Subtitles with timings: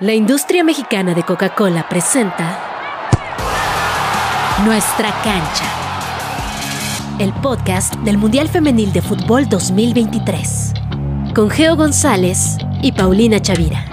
[0.00, 2.56] La industria mexicana de Coca-Cola presenta
[4.64, 5.64] Nuestra cancha.
[7.18, 10.72] El podcast del Mundial Femenil de Fútbol 2023.
[11.34, 13.86] Con Geo González y Paulina Chavira.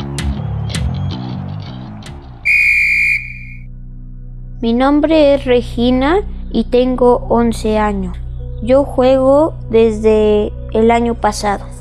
[4.61, 6.19] Mi nombre es Regina
[6.51, 8.15] y tengo 11 años.
[8.61, 11.74] Yo juego desde el año pasado.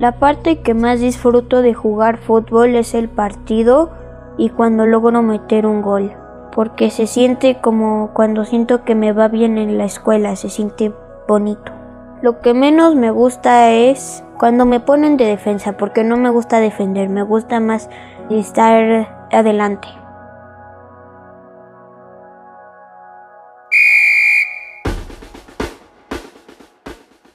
[0.00, 3.90] La parte que más disfruto de jugar fútbol es el partido
[4.38, 6.16] y cuando logro meter un gol,
[6.52, 10.90] porque se siente como cuando siento que me va bien en la escuela, se siente
[11.28, 11.70] bonito.
[12.22, 16.60] Lo que menos me gusta es cuando me ponen de defensa, porque no me gusta
[16.60, 17.90] defender, me gusta más
[18.30, 19.88] estar adelante.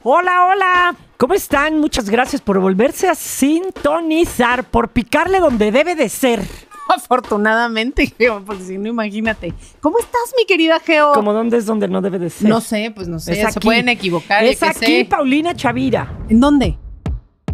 [0.02, 1.05] Hola, hola.
[1.18, 1.80] ¿Cómo están?
[1.80, 6.42] Muchas gracias por volverse a sintonizar, por picarle donde debe de ser.
[6.90, 9.54] Afortunadamente, Geo, porque si no, imagínate.
[9.80, 11.14] ¿Cómo estás, mi querida Geo?
[11.14, 12.50] Como dónde es donde no debe de ser.
[12.50, 13.32] No sé, pues no sé.
[13.32, 13.60] Es Se aquí.
[13.60, 14.44] pueden equivocar.
[14.44, 15.08] Es aquí, sé.
[15.10, 16.12] Paulina Chavira.
[16.30, 16.78] ¿En dónde?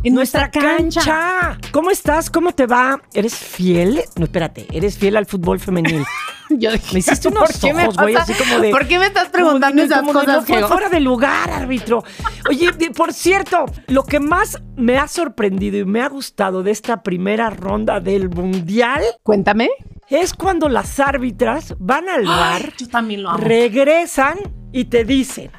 [0.04, 1.58] En nuestra cancha.
[1.72, 2.30] ¿Cómo estás?
[2.32, 3.00] ¿Cómo te va?
[3.14, 4.02] ¿Eres fiel?
[4.16, 4.66] No, espérate.
[4.72, 6.04] ¿Eres fiel al fútbol femenil?
[6.50, 9.30] Yo dije, Me hiciste unos ¿por ojos, güey, así como de- ¿Por qué me estás
[9.30, 12.04] preguntando esas como de, cosas, no fuera de lugar, árbitro.
[12.50, 16.72] Oye, de- por cierto, lo que más me ha sorprendido y me ha gustado de
[16.72, 19.70] esta primera ronda del Mundial Cuéntame.
[20.10, 23.38] es cuando las árbitras van al bar, Yo también lo amo.
[23.38, 24.38] regresan
[24.74, 25.52] y te dicen,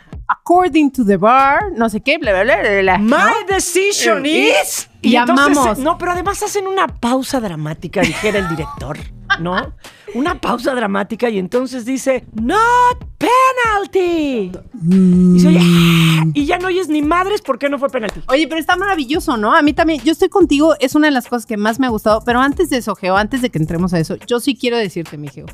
[0.47, 2.99] According to the bar, no sé qué, bla, bla, bla, bla.
[2.99, 3.27] My ¿no?
[3.49, 4.91] decision Y- is...
[5.01, 5.79] y entonces, amamos.
[5.79, 8.99] No, pero además hacen una pausa dramática, dijera el director,
[9.39, 9.73] ¿no?
[10.15, 14.51] Una pausa dramática y entonces dice, not penalty.
[14.85, 18.21] Y, se oye, "Ah", y ya no oyes ni madres por qué no fue penalti.
[18.27, 19.55] Oye, pero está maravilloso, ¿no?
[19.55, 21.91] A mí también, yo estoy contigo, es una de las cosas que más me ha
[21.91, 24.77] gustado, pero antes de eso, Geo, antes de que entremos a eso, yo sí quiero
[24.77, 25.47] decirte, mi Geo,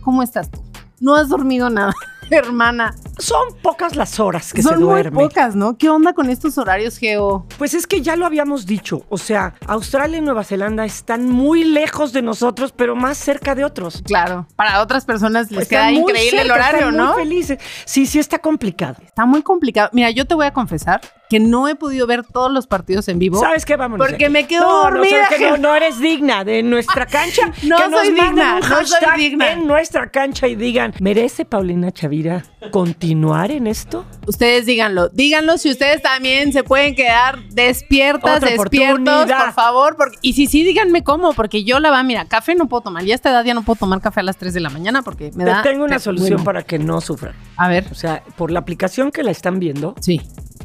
[0.00, 0.60] ¿cómo estás tú?
[1.02, 1.92] No has dormido nada,
[2.30, 2.94] hermana.
[3.18, 5.28] Son pocas las horas que Son se muy duermen.
[5.28, 5.76] pocas, ¿no?
[5.76, 7.44] ¿Qué onda con estos horarios, Geo?
[7.58, 11.64] Pues es que ya lo habíamos dicho, o sea, Australia y Nueva Zelanda están muy
[11.64, 14.00] lejos de nosotros, pero más cerca de otros.
[14.06, 17.14] Claro, para otras personas les Están queda muy increíble el horario, están ¿no?
[17.14, 17.58] Muy felices.
[17.84, 18.96] Sí, sí está complicado.
[19.04, 19.90] Está muy complicado.
[19.92, 23.18] Mira, yo te voy a confesar que no he podido ver todos los partidos en
[23.18, 23.40] vivo.
[23.40, 23.76] ¿Sabes qué?
[23.76, 24.06] Vámonos.
[24.06, 24.32] Porque aquí.
[24.32, 27.50] me quedo no, dormida, No, no, no eres digna de nuestra cancha.
[27.62, 29.52] No que soy digna, un no soy digna.
[29.52, 34.04] En nuestra cancha y digan, ¿merece Paulina Chavira continuar en esto?
[34.26, 35.08] Ustedes díganlo.
[35.08, 39.96] Díganlo si ustedes también se pueden quedar despiertas, Otra despiertos, por favor.
[39.96, 43.04] porque- y si sí, díganme cómo, porque yo la va, mira, café no puedo tomar.
[43.04, 45.02] Ya a esta edad ya no puedo tomar café a las 3 de la mañana
[45.02, 45.62] porque me da.
[45.62, 47.34] tengo una solución bueno, para que no sufran.
[47.56, 47.86] A ver.
[47.90, 50.20] O sea, por la aplicación que la están viendo, Sí.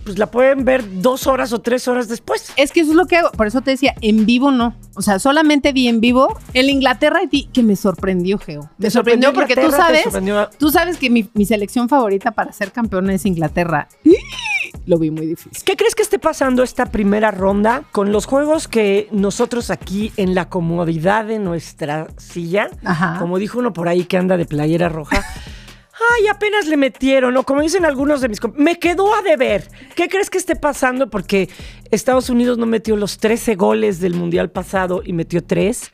[0.08, 2.54] Pues la pueden ver dos horas o tres horas después.
[2.56, 3.30] Es que eso es lo que hago.
[3.34, 4.74] Por eso te decía, en vivo no.
[4.96, 8.70] O sea, solamente vi en vivo el Inglaterra y que me sorprendió, Geo.
[8.78, 10.04] Me ¿Te sorprendió porque tú sabes.
[10.04, 10.50] sorprendió?
[10.58, 13.90] Tú sabes que mi, mi selección favorita para ser campeona es Inglaterra.
[14.86, 15.62] Lo vi muy difícil.
[15.66, 20.36] ¿Qué crees que esté pasando esta primera ronda con los juegos que nosotros aquí en
[20.36, 23.18] la comodidad de nuestra silla, Ajá.
[23.20, 25.26] como dijo uno por ahí que anda de playera roja,
[26.16, 29.68] ay, apenas le metieron, o como dicen algunos de mis me quedó a deber.
[29.96, 31.10] ¿Qué crees que esté pasando?
[31.10, 31.50] Porque
[31.92, 35.92] Estados Unidos no metió los 13 goles del Mundial pasado y metió 3,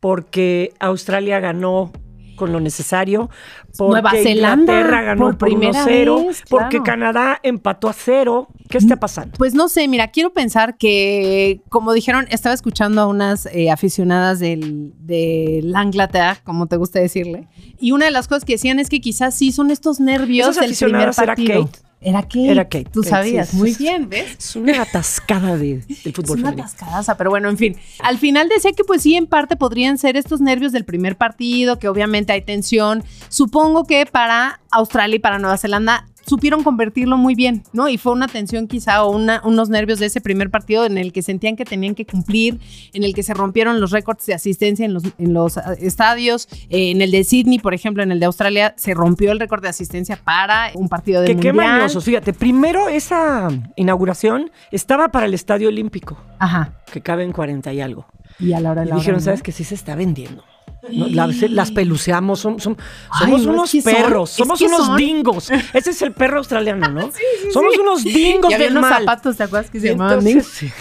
[0.00, 1.92] porque Australia ganó
[2.36, 3.30] con lo necesario,
[3.76, 6.84] porque Nueva Zelanda, Inglaterra ganó por por, primera 1-0, vez, porque claro.
[6.84, 8.48] Canadá empató a cero.
[8.68, 9.36] ¿Qué está pasando?
[9.36, 14.38] Pues no sé, mira, quiero pensar que, como dijeron, estaba escuchando a unas eh, aficionadas
[14.38, 17.48] del, de la Inglaterra, como te gusta decirle,
[17.78, 20.74] y una de las cosas que decían es que quizás sí son estos nervios del
[20.74, 21.66] primer aficionadas era partido.
[21.66, 21.85] Kate.
[22.00, 22.50] Era Kate.
[22.50, 22.84] Era Kate.
[22.92, 23.84] Tú Kate, sabías, sí, muy sí.
[23.84, 24.36] bien, ¿ves?
[24.38, 26.62] Es una atascada de, del Es fútbol una femenino.
[26.62, 27.76] atascadaza, pero bueno, en fin.
[28.00, 31.78] Al final decía que pues sí, en parte podrían ser estos nervios del primer partido,
[31.78, 33.02] que obviamente hay tensión.
[33.28, 37.88] Supongo que para Australia y para Nueva Zelanda supieron convertirlo muy bien, ¿no?
[37.88, 41.12] Y fue una tensión quizá o una- unos nervios de ese primer partido en el
[41.12, 42.58] que sentían que tenían que cumplir,
[42.92, 46.48] en el que se rompieron los récords de asistencia en los, en los ah, estadios.
[46.68, 49.62] Eh, en el de Sydney, por ejemplo, en el de Australia, se rompió el récord
[49.62, 52.04] de asistencia para un partido de Que qué mañosos.
[52.04, 56.80] Fíjate, primero esa inauguración estaba para el Estadio Olímpico, Ajá.
[56.92, 58.06] que cabe en 40 y algo.
[58.38, 59.24] Y a la hora de Y la dijeron, hora, ¿no?
[59.24, 60.44] ¿sabes que Sí se está vendiendo.
[60.90, 64.96] No, la- se- las peluceamos, Ay, somos unos son- perros, somos unos son.
[64.96, 65.50] dingos.
[65.74, 67.10] Ese es el perro australiano, ¿no?
[67.52, 69.00] somos unos dingos Y había del unos mal.
[69.00, 70.70] zapatos, ¿te acuerdas que se llamaban sí.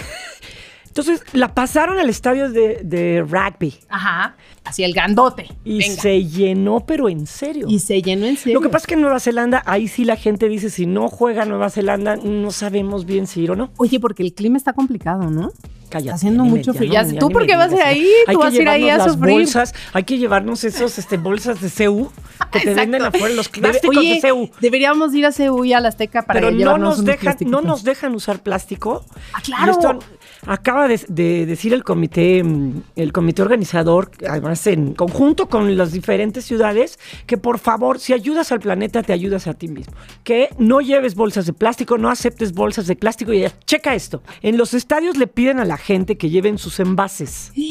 [0.87, 4.37] Entonces la pasaron al estadio de, de rugby Ajá.
[4.63, 5.45] Así el grandote.
[5.65, 6.01] y Venga.
[6.01, 7.65] se llenó, pero en serio.
[7.69, 8.53] Y se llenó en serio.
[8.53, 11.09] Lo que pasa es que en Nueva Zelanda, ahí sí la gente dice, si no
[11.09, 13.71] juega Nueva Zelanda, no sabemos bien si ir o no.
[13.75, 15.51] Oye, porque el clima está complicado, ¿no?
[15.89, 16.93] Cállate, Está haciendo mucho frío.
[17.03, 18.07] no Ya ¿tú por qué vas a ir ahí?
[18.27, 19.33] Hay Tú que vas a ir ahí llevarnos a las sufrir.
[19.33, 22.11] bolsas, hay que llevarnos esos este, bolsas de CEU
[22.51, 24.49] que te venden afuera, los plásticos Oye, de CEU.
[24.59, 27.37] Deberíamos ir a CEU y a la Azteca para Pero no llevarnos nos, unos dejan,
[27.41, 29.05] no nos dejan usar plástico.
[29.33, 29.65] Ah, claro.
[29.67, 29.99] Y esto
[30.45, 35.92] acaba de, de decir el comité, mm, el comité organizador, además en conjunto con las
[35.92, 39.94] diferentes ciudades, que por favor, si ayudas al planeta, te ayudas a ti mismo.
[40.24, 43.33] Que no lleves bolsas de plástico, no aceptes bolsas de plástico.
[43.33, 44.21] Y checa esto.
[44.42, 47.51] En los estadios le piden a la gente que lleven sus envases.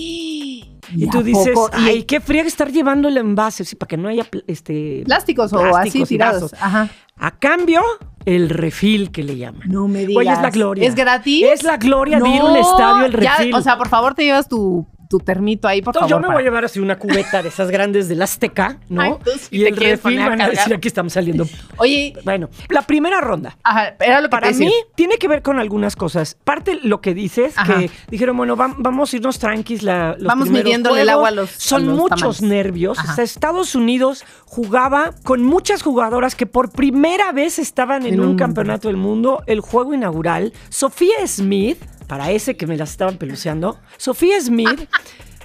[0.95, 1.71] Y ¿a tú dices, poco?
[1.79, 5.51] Y- ay, qué friega estar llevando el envase, sí, para que no haya este, Plásticos
[5.55, 6.53] o plásticos así y tirados.
[6.61, 6.91] Ajá.
[7.17, 7.81] A cambio,
[8.27, 9.69] el refil que le llaman.
[9.69, 10.21] No me digas.
[10.21, 10.89] Oye, es la gloria.
[10.89, 11.47] ¿Es gratis?
[11.53, 13.55] Es la gloria de ir a un estadio, el ya, refil.
[13.55, 16.23] o sea, por favor, te llevas tu, tu termito ahí, por Entonces yo favor.
[16.23, 19.03] me para- voy a llevar así una cubeta de esas grandes del Azteca, ¿no?
[19.03, 21.45] Ay, tú y el refil van a decir, aquí estamos saliendo.
[21.79, 23.57] Oye, Bueno, la primera ronda.
[23.63, 26.37] ajá, era lo que Para te mí tiene que ver con algunas cosas.
[26.45, 27.79] Parte lo que dices, Ajá.
[27.79, 29.83] que dijeron, bueno, vam- vamos a irnos tranquis.
[29.83, 32.43] La, los Vamos midiéndole el agua a los- Son a los muchos tamales.
[32.43, 32.99] nervios.
[32.99, 38.21] O sea, Estados Unidos jugaba con muchas jugadoras que por primera vez estaban en, En
[38.21, 40.53] un, un- campeonato del mundo, el juego inaugural.
[40.69, 44.89] Sofía Smith, para ese que me las estaban peluceando, Sofía Smith.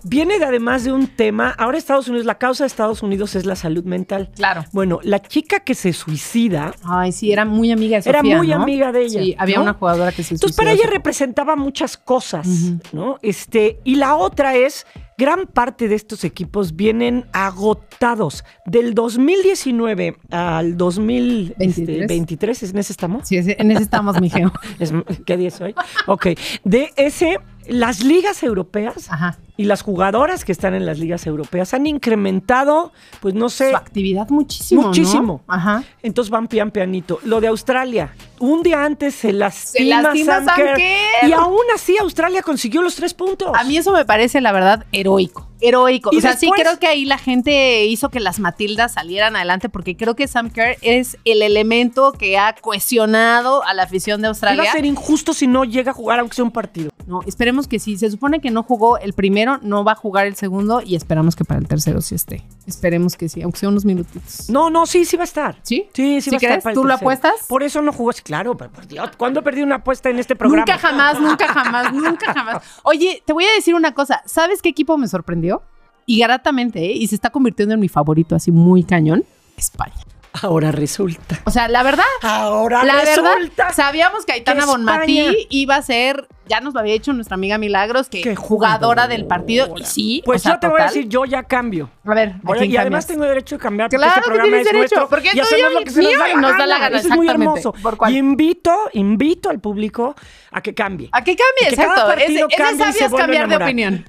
[0.04, 3.46] Viene de, además de un tema, ahora Estados Unidos, la causa de Estados Unidos es
[3.46, 4.30] la salud mental.
[4.34, 4.64] Claro.
[4.72, 8.48] Bueno, la chica que se suicida, Ay, sí, era muy amiga de Era Sofía, muy
[8.48, 8.62] ¿no?
[8.64, 9.64] amiga de ella, Sí, había ¿no?
[9.64, 12.48] una jugadora que se Entonces, para suicidó ella representaba muchas cosas,
[12.94, 13.18] ¿no?
[13.22, 14.88] Este, y la otra es,
[15.20, 18.44] gran parte de estos equipos vienen agotados.
[18.66, 22.64] Del 2019 al 2023, 23.
[22.64, 23.28] ¿en ese estamos?
[23.28, 24.16] Sí, en ese estamos.
[24.80, 24.94] Es-
[25.26, 25.76] ¿Qué día es hoy?
[26.08, 26.28] Ok.
[26.64, 27.38] De ese,
[27.68, 29.38] las ligas europeas Ajá.
[29.60, 33.76] Y las jugadoras que están en las ligas europeas han incrementado, pues no sé, Su
[33.76, 34.88] actividad muchísimo, ¿no?
[34.88, 35.42] Muchísimo.
[35.50, 35.84] Ajá.
[36.02, 37.20] Entonces van pian pianito.
[37.26, 38.16] Lo de Australia.
[38.40, 41.30] Un día antes se lastima, lastima Sam Sam Kerr, Kerr.
[41.30, 43.52] Y aún así Australia consiguió los tres puntos.
[43.54, 45.50] A mí eso me parece, la verdad, heroico.
[45.60, 46.12] Heroico.
[46.14, 49.68] Y o sea, sí creo que ahí la gente hizo que las Matildas salieran adelante
[49.68, 54.30] porque creo que Sam Kerr es el elemento que ha cohesionado a la afición de
[54.30, 54.64] Australia.
[54.64, 56.92] a ser injusto si no llega a jugar aunque sea un partido.
[57.08, 57.98] No, esperemos que sí.
[57.98, 61.36] Se supone que no jugó el primero, no va a jugar el segundo y esperamos
[61.36, 62.46] que para el tercero sí esté.
[62.68, 64.50] Esperemos que sí, aunque sea unos minutitos.
[64.50, 65.58] No, no, sí, sí va a estar.
[65.64, 65.90] ¿Sí?
[65.94, 66.64] Sí, sí, ¿Sí va a estar crees?
[66.64, 67.06] para el ¿Tú lo tercero.
[67.10, 67.48] apuestas?
[67.48, 68.12] Por eso no jugó.
[68.24, 70.66] Claro, pero por Dios, ¿cuándo perdí una apuesta en este programa?
[70.66, 72.64] Nunca jamás, nunca jamás, nunca jamás.
[72.84, 74.22] Oye, te voy a decir una cosa.
[74.26, 75.64] ¿Sabes qué equipo me sorprendió?
[76.06, 76.94] Y gratamente, ¿eh?
[76.94, 79.24] Y se está convirtiendo en mi favorito, así muy cañón.
[79.58, 79.94] España.
[80.42, 81.40] Ahora resulta.
[81.46, 83.36] O sea, la verdad, Ahora la resulta.
[83.36, 87.58] verdad, sabíamos que Aitana Bonmatí iba a ser, ya nos lo había dicho nuestra amiga
[87.58, 89.74] Milagros, que jugadora del partido.
[89.78, 91.90] Y sí, Pues o sea, yo te voy a decir, yo ya cambio.
[92.04, 94.66] A ver, ¿a quién y además tengo derecho de cambiar porque Claro este programa es
[94.66, 96.80] derecho, nuestro porque y hacemos lo que se nos da y la nos da la
[96.80, 96.98] gana.
[96.98, 97.74] Eso es muy hermoso.
[98.10, 100.16] Y invito, invito al público
[100.52, 101.10] a que cambie.
[101.12, 101.38] ¿A cambie?
[101.70, 102.08] Que Exacto.
[102.08, 104.06] Cambie y se sabias vuelve a cambiar de opinión.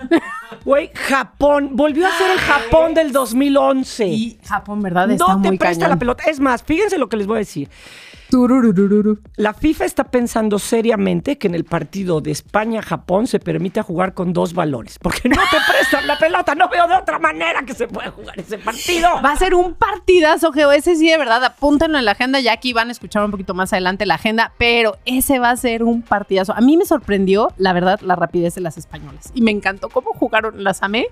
[0.65, 1.71] Güey, Japón.
[1.73, 4.07] Volvió a ser el Japón del 2011.
[4.07, 5.11] Y Japón, ¿verdad?
[5.11, 5.91] Está no te muy presta cañón.
[5.91, 6.25] la pelota.
[6.27, 7.69] Es más, fíjense lo que les voy a decir.
[9.37, 14.33] La FIFA está pensando seriamente que en el partido de España-Japón se permita jugar con
[14.33, 14.99] dos balones.
[14.99, 16.55] Porque no te prestan la pelota.
[16.55, 19.09] No veo de otra manera que se pueda jugar ese partido.
[19.25, 20.73] Va a ser un partidazo, Geo.
[20.73, 22.41] Ese sí, de verdad, apúntenlo en la agenda.
[22.41, 25.57] Ya aquí van a escuchar un poquito más adelante la agenda, pero ese va a
[25.57, 26.53] ser un partidazo.
[26.55, 29.31] A mí me sorprendió, la verdad, la rapidez de las españolas.
[29.35, 31.07] Y me encantó cómo jugaron, las amé.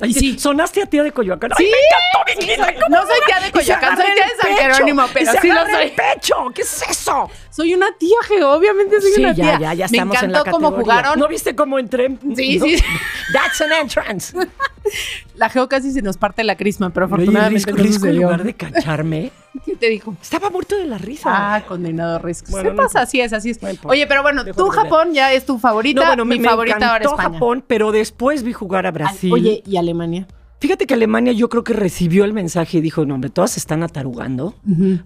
[0.00, 0.38] Ay, sí.
[0.38, 1.50] Sonaste a tía de Coyoacán.
[1.56, 4.50] Sí, ¡Ay, me encantó, sí, soy- no soy tía de Coyoacán, soy tía de San
[4.50, 5.82] pecho, Jerónimo, pero sí lo soy.
[5.84, 6.34] el pecho!
[6.54, 7.30] ¿Qué es eso?
[7.50, 8.16] Soy una tía,
[8.46, 9.58] obviamente soy Sí, una ya, tía.
[9.60, 11.18] ya, ya me estamos en la encantó cómo jugaron.
[11.18, 12.08] ¿No viste cómo entré?
[12.36, 12.66] Sí, No.
[12.66, 12.76] sí.
[13.32, 14.36] That's an entrance.
[15.36, 18.44] La Geo casi se nos parte la crisma, pero afortunadamente Risco, no Risco, en lugar
[18.44, 19.32] de cacharme,
[19.64, 20.16] ¿Qué te dijo?
[20.20, 21.30] estaba muerto de la risa.
[21.56, 22.50] Ah, condenado Risco.
[22.50, 22.98] Bueno, ¿Qué no pasa?
[22.98, 23.02] importa.
[23.02, 23.62] Así es, así es.
[23.62, 23.68] No.
[23.90, 24.68] Oye, pero bueno, tú.
[24.68, 26.00] Japón ya es tu favorita.
[26.00, 27.34] no, bueno, mi me favorita ahora encantó España.
[27.34, 29.32] Japón, pero después vi jugar a Brasil.
[29.32, 30.26] Oye, ¿y Alemania?
[30.60, 33.60] Fíjate que Alemania yo creo que recibió el mensaje y dijo, no, hombre, todas se
[33.60, 34.54] están atarugando.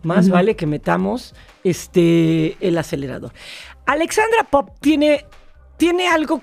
[0.02, 3.32] Más vale que metamos este, el acelerador.
[3.86, 5.24] Alexandra Pop tiene,
[5.76, 6.42] tiene algo,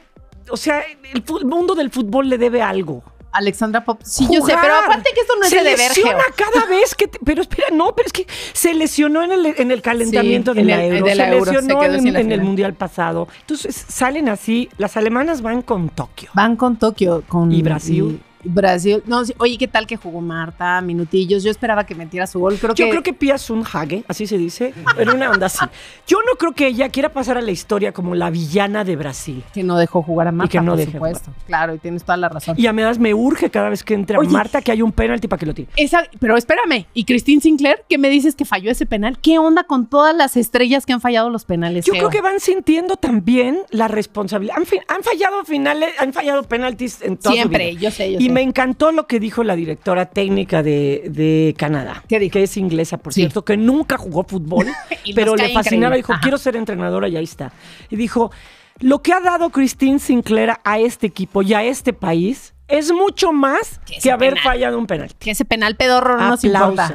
[0.50, 3.04] o sea, el mundo del fútbol le debe algo.
[3.36, 4.00] Alexandra Pop.
[4.04, 4.60] Sí, yo sé, Jugar.
[4.62, 6.36] pero aparte que esto no es se de deber, lesiona Geo.
[6.36, 7.08] cada vez que...
[7.08, 10.56] te- pero espera, no, pero es que se lesionó en el, en el calentamiento Sí,
[10.56, 12.32] de en la el- Euro, de la se Euro, se lesionó en, sin la en
[12.32, 12.42] el.
[12.42, 13.28] Mundial pasado.
[13.42, 16.30] Entonces salen así, las alemanas van con Tokio.
[16.34, 18.20] Van con Tokio, con Y Brasil.
[18.22, 19.04] y, Brasil.
[19.06, 20.82] No, oye, ¿qué tal que jugó Marta?
[20.82, 21.44] Minutillos.
[21.44, 22.58] Yo esperaba que metiera su gol.
[22.60, 25.66] Creo Yo que, creo que Pia Hage, así se dice, en una onda así.
[26.08, 29.44] Yo no creo que ella quiera pasar a la historia como la villana de Brasil.
[29.54, 31.32] que no dejó jugar a Marta, que no por supuesto.
[31.48, 32.56] Claro, y tienes toda la razón.
[32.58, 34.30] Y además me urge cada vez que entre Oye.
[34.30, 35.70] Marta que hay un penalti para que lo tire.
[35.76, 39.18] Esa, pero espérame, y Christine Sinclair, ¿qué me dices que falló ese penal?
[39.20, 41.86] ¿Qué onda con todas las estrellas que han fallado los penales?
[41.86, 44.56] Yo creo que van sintiendo también la responsabilidad.
[44.58, 47.80] Han, fallado finales, han fallado penaltis en toda su Siempre, vida.
[47.82, 48.30] yo sé, yo y sé.
[48.36, 53.14] Me encantó lo que dijo la directora técnica de, de Canadá, que es inglesa, por
[53.14, 53.22] Sí.
[53.22, 54.68] cierto, que nunca jugó fútbol,
[55.16, 55.96] pero le fascinaba.
[55.96, 55.98] increíble.
[55.98, 56.22] Dijo, Ajá.
[56.22, 57.52] quiero ser entrenadora y ahí está.
[57.90, 58.32] Y dijo,
[58.80, 63.32] lo que ha dado Christine Sinclair a este equipo y a este país es mucho
[63.32, 64.44] más Que haber penal.
[64.44, 65.16] fallado un penalti.
[65.20, 66.94] Que ese penal pedorro no nos importa.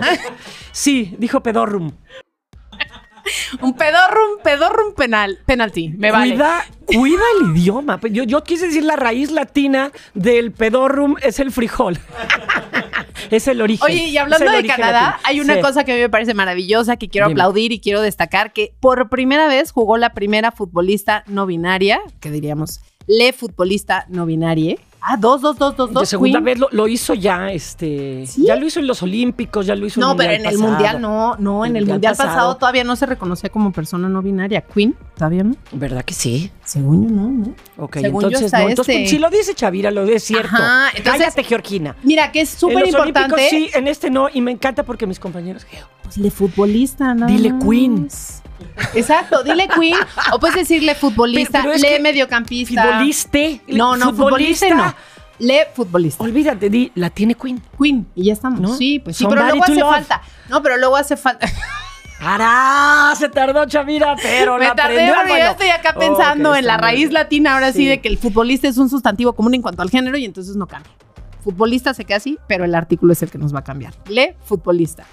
[0.72, 1.92] Sí, dijo Pedorrum.
[3.60, 5.88] un pedorro, un pedorro, un penal, penalti.
[5.96, 6.34] Me vale.
[6.34, 7.98] Cuida, cuida el idioma.
[8.10, 11.98] Yo, yo quise decir la raíz latina del pedorrum es el frijol.
[13.30, 13.84] es el origen.
[13.84, 15.20] Oye, y hablando de Canadá, latino.
[15.24, 15.60] hay una Sí.
[15.60, 17.40] cosa que a mí me parece maravillosa, que quiero Dime.
[17.40, 22.30] aplaudir y quiero destacar, que por primera vez jugó la primera futbolista no binaria, que
[22.30, 24.76] diríamos, le futbolista no binaria.
[25.02, 26.08] Ah, dos, dos, dos, dos, De dos.
[26.08, 26.44] segunda Queen.
[26.44, 28.26] vez lo, lo hizo ya, este.
[28.26, 28.44] ¿Sí?
[28.46, 30.68] Ya lo hizo en los Olímpicos, ya lo hizo No, en pero en el pasado.
[30.68, 32.28] mundial no, no, en el Mundial mundial pasado.
[32.34, 32.56] pasado.
[32.58, 34.60] todavía no se reconocía como persona no binaria.
[34.60, 35.54] Queen, todavía no.
[35.72, 36.50] ¿Verdad que sí?
[36.64, 37.54] Según yo, no, no.
[37.78, 38.68] Ok, Según yo entonces está no.
[38.68, 40.48] Entonces, este- si lo dice Chavira, lo es cierto.
[40.54, 41.96] Ajá, entonces- Cállate, Georgina.
[42.02, 43.34] Mira, que es En súper los importante.
[43.34, 45.64] Olímpicos sí, en este no, y me encanta porque mis compañeros.
[45.64, 47.26] Geo, Pues le futbolista, ¿no?
[47.26, 48.08] Dile Queen.
[48.94, 49.94] Exacto, dile Queen.
[50.32, 52.82] O puedes decirle futbolista, Pero es le mediocampista.
[52.82, 53.60] Futboliste.
[53.68, 54.92] No, no, futbolista no.
[55.38, 56.24] Le futbolista.
[56.24, 57.62] Olvídate, di, la tiene Queen.
[57.80, 58.08] Queen.
[58.16, 58.58] Y ya estamos.
[58.60, 58.76] ¿No?
[58.76, 59.90] Sí, pues sí, pero luego hace love.
[59.92, 60.20] falta.
[60.48, 61.46] No, pero luego hace falta.
[62.20, 63.14] ¡Ará!
[63.16, 65.28] Se tardó Chavira, pero Me la tardé hermano.
[65.28, 67.78] ya estoy acá pensando en la raíz latina, ahora sí.
[67.78, 67.86] Sí.
[67.86, 70.66] de que el futbolista es un sustantivo común en cuanto al género y entonces no
[70.66, 70.90] cambia.
[71.44, 73.94] Futbolista se queda así, pero el artículo es el que nos va a cambiar.
[74.08, 75.06] Le futbolista.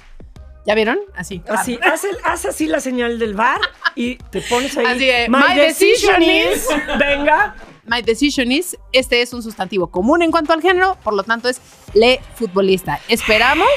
[0.68, 1.00] ¿Ya vieron?
[1.16, 1.42] Así.
[1.50, 3.62] Así, haz, el- haz así la señal del bar
[3.96, 4.86] y te pones ahí.
[4.86, 6.68] Así de, My, "My decision, decision is.
[7.00, 7.56] Venga.
[7.86, 11.48] My decision is, este es un sustantivo común en cuanto al género, por lo tanto
[11.48, 11.62] es
[11.94, 13.00] le futbolista.
[13.08, 13.70] Esperamos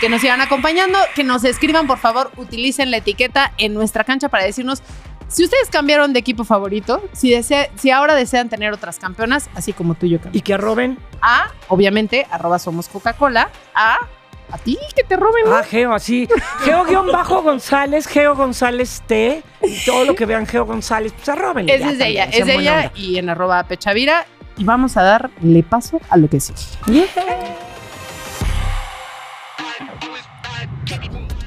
[0.00, 4.30] que nos sigan acompañando, que nos escriban, por favor, utilicen la etiqueta en nuestra cancha
[4.30, 4.82] para decirnos
[5.28, 9.74] si ustedes cambiaron de equipo favorito, si, desea- si ahora desean tener otras campeonas, así
[9.74, 10.38] como tú y yo campeón.
[10.38, 10.98] Y que roben.
[11.20, 13.98] A, obviamente, arroba somos Coca-Cola, a,
[14.50, 15.44] a ti que te roben.
[15.46, 16.28] Ah, Geo, así.
[16.60, 19.42] Geo guion bajo González, Geo González T.
[19.84, 21.68] Todo lo que vean Geo González, pues arroben.
[21.68, 24.26] Esa es de ella, es de ella y en arroba Pechavira.
[24.56, 27.06] Y vamos a darle paso a lo que sigue.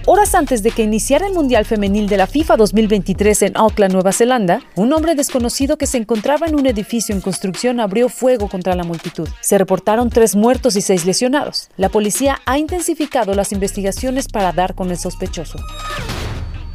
[0.07, 4.11] Horas antes de que iniciara el Mundial Femenil de la FIFA 2023 en Auckland, Nueva
[4.11, 8.73] Zelanda, un hombre desconocido que se encontraba en un edificio en construcción abrió fuego contra
[8.73, 9.29] la multitud.
[9.41, 11.69] Se reportaron tres muertos y seis lesionados.
[11.77, 15.59] La policía ha intensificado las investigaciones para dar con el sospechoso.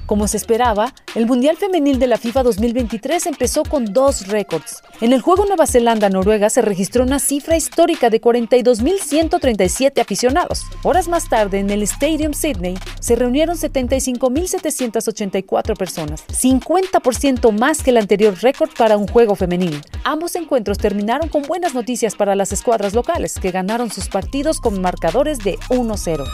[0.07, 4.85] Como se esperaba, el Mundial Femenil de la FIFA 2023 empezó con dos récords.
[5.01, 10.63] En el juego Nueva Zelanda-Noruega se registró una cifra histórica de 42.137 aficionados.
[10.85, 17.97] Horas más tarde, en el Stadium Sydney, se reunieron 75.784 personas, 50% más que el
[17.97, 19.83] anterior récord para un juego femenil.
[20.05, 24.81] Ambos encuentros terminaron con buenas noticias para las escuadras locales, que ganaron sus partidos con
[24.81, 26.25] marcadores de 1-0.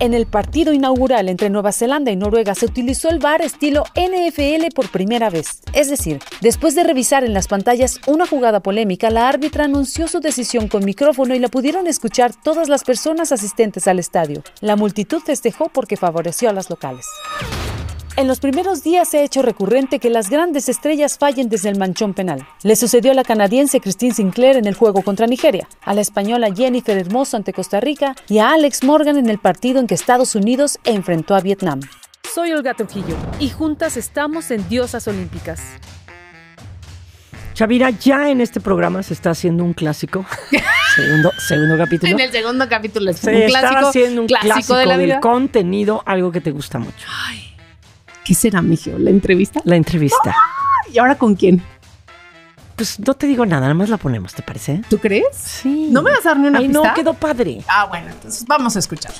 [0.00, 4.74] En el partido inaugural entre Nueva Zelanda y Noruega se utilizó el VAR estilo NFL
[4.74, 5.60] por primera vez.
[5.72, 10.20] Es decir, después de revisar en las pantallas una jugada polémica, la árbitra anunció su
[10.20, 14.42] decisión con micrófono y la pudieron escuchar todas las personas asistentes al estadio.
[14.60, 17.06] La multitud festejó porque favoreció a las locales.
[18.16, 21.78] En los primeros días se ha hecho recurrente que las grandes estrellas fallen desde el
[21.78, 22.46] manchón penal.
[22.62, 26.54] Le sucedió a la canadiense Christine Sinclair en el juego contra Nigeria, a la española
[26.54, 30.36] Jennifer Hermoso ante Costa Rica y a Alex Morgan en el partido en que Estados
[30.36, 31.80] Unidos enfrentó a Vietnam.
[32.32, 35.60] Soy Olga Trujillo y juntas estamos en Diosas Olímpicas.
[37.54, 40.24] Chavira, ya en este programa se está haciendo un clásico.
[40.94, 42.12] segundo, segundo capítulo.
[42.12, 44.96] En el segundo capítulo es se un está clásico, haciendo un clásico, clásico, de la
[44.98, 45.20] del vida.
[45.20, 47.08] contenido, algo que te gusta mucho.
[48.24, 48.98] ¿Qué será, Migio?
[48.98, 49.60] ¿La entrevista?
[49.64, 50.34] La entrevista.
[50.90, 51.62] ¿Y ahora con quién?
[52.76, 54.82] Pues no te digo nada, nada más la ponemos, ¿te parece?
[54.88, 55.26] ¿Tú crees?
[55.36, 55.88] Sí.
[55.92, 56.88] ¿No me vas a dar ni una Ay, pista?
[56.88, 57.62] no, quedó padre.
[57.68, 59.12] Ah, bueno, entonces vamos a escuchar.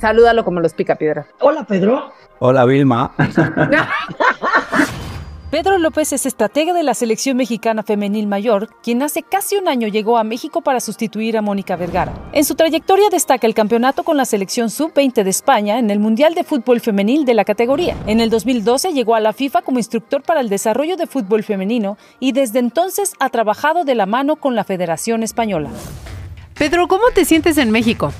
[0.00, 1.26] Salúdalo como los pica piedra.
[1.40, 2.12] Hola, Pedro.
[2.38, 3.12] Hola Vilma.
[5.54, 9.86] Pedro López es estratega de la selección mexicana femenil mayor, quien hace casi un año
[9.86, 12.12] llegó a México para sustituir a Mónica Vergara.
[12.32, 16.34] En su trayectoria destaca el campeonato con la selección sub-20 de España en el Mundial
[16.34, 17.96] de Fútbol Femenil de la categoría.
[18.08, 21.98] En el 2012 llegó a la FIFA como instructor para el desarrollo de fútbol femenino
[22.18, 25.70] y desde entonces ha trabajado de la mano con la Federación Española.
[26.58, 28.12] Pedro, ¿cómo te sientes en México?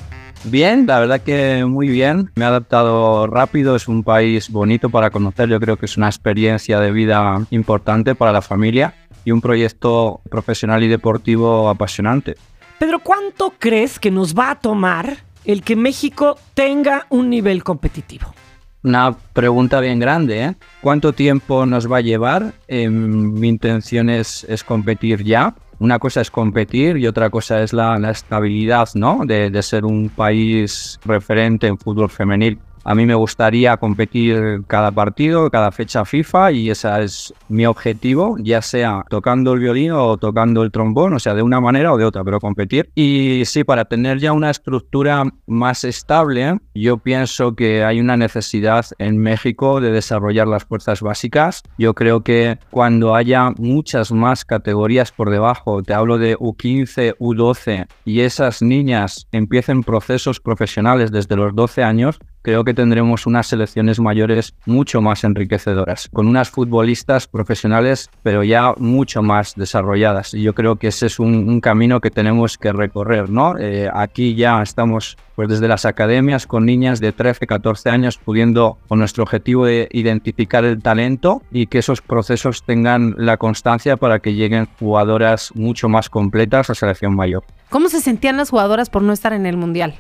[0.45, 2.31] Bien, la verdad que muy bien.
[2.35, 6.07] Me he adaptado rápido, es un país bonito para conocer, yo creo que es una
[6.07, 12.37] experiencia de vida importante para la familia y un proyecto profesional y deportivo apasionante.
[12.79, 18.35] Pedro, ¿cuánto crees que nos va a tomar el que México tenga un nivel competitivo?
[18.83, 20.55] Una pregunta bien grande, ¿eh?
[20.83, 22.53] ¿Cuánto tiempo nos va a llevar?
[22.69, 27.73] Eh, mi intención es, es competir ya una cosa es competir y otra cosa es
[27.73, 29.21] la, estabilidad, ¿no?
[29.25, 32.59] De, de, ser un país referente en fútbol femenil.
[32.85, 38.37] A mí me gustaría competir cada partido, cada fecha FIFA y ese es mi objetivo,
[38.39, 41.97] ya sea tocando el violín o tocando el trombón, o sea, de una manera o
[41.97, 42.91] de otra, pero competir.
[42.95, 48.85] Y sí, para tener ya una estructura más estable, yo pienso que hay una necesidad
[48.99, 51.63] en México de desarrollar las fuerzas básicas.
[51.79, 57.87] Yo creo que cuando haya muchas más categorías por debajo, te hablo de U15, U12,
[58.05, 63.99] y esas niñas empiecen procesos profesionales desde los 12 años, creo que tendremos unas selecciones
[63.99, 70.35] mayores mucho más enriquecedoras, con unas futbolistas profesionales, pero ya mucho más desarrolladas.
[70.35, 73.57] Y yo creo que ese es un, camino que tenemos que recorrer, ¿no?
[73.59, 78.77] Eh, aquí ya estamos, pues desde las academias, con niñas de 13, 14 años, pudiendo,
[78.89, 84.19] con nuestro objetivo de identificar el talento y que esos procesos tengan la constancia para
[84.19, 87.45] que lleguen jugadoras mucho más completas a selección mayor.
[87.71, 89.95] ¿Cómo se sentían las jugadoras por no estar en el Mundial?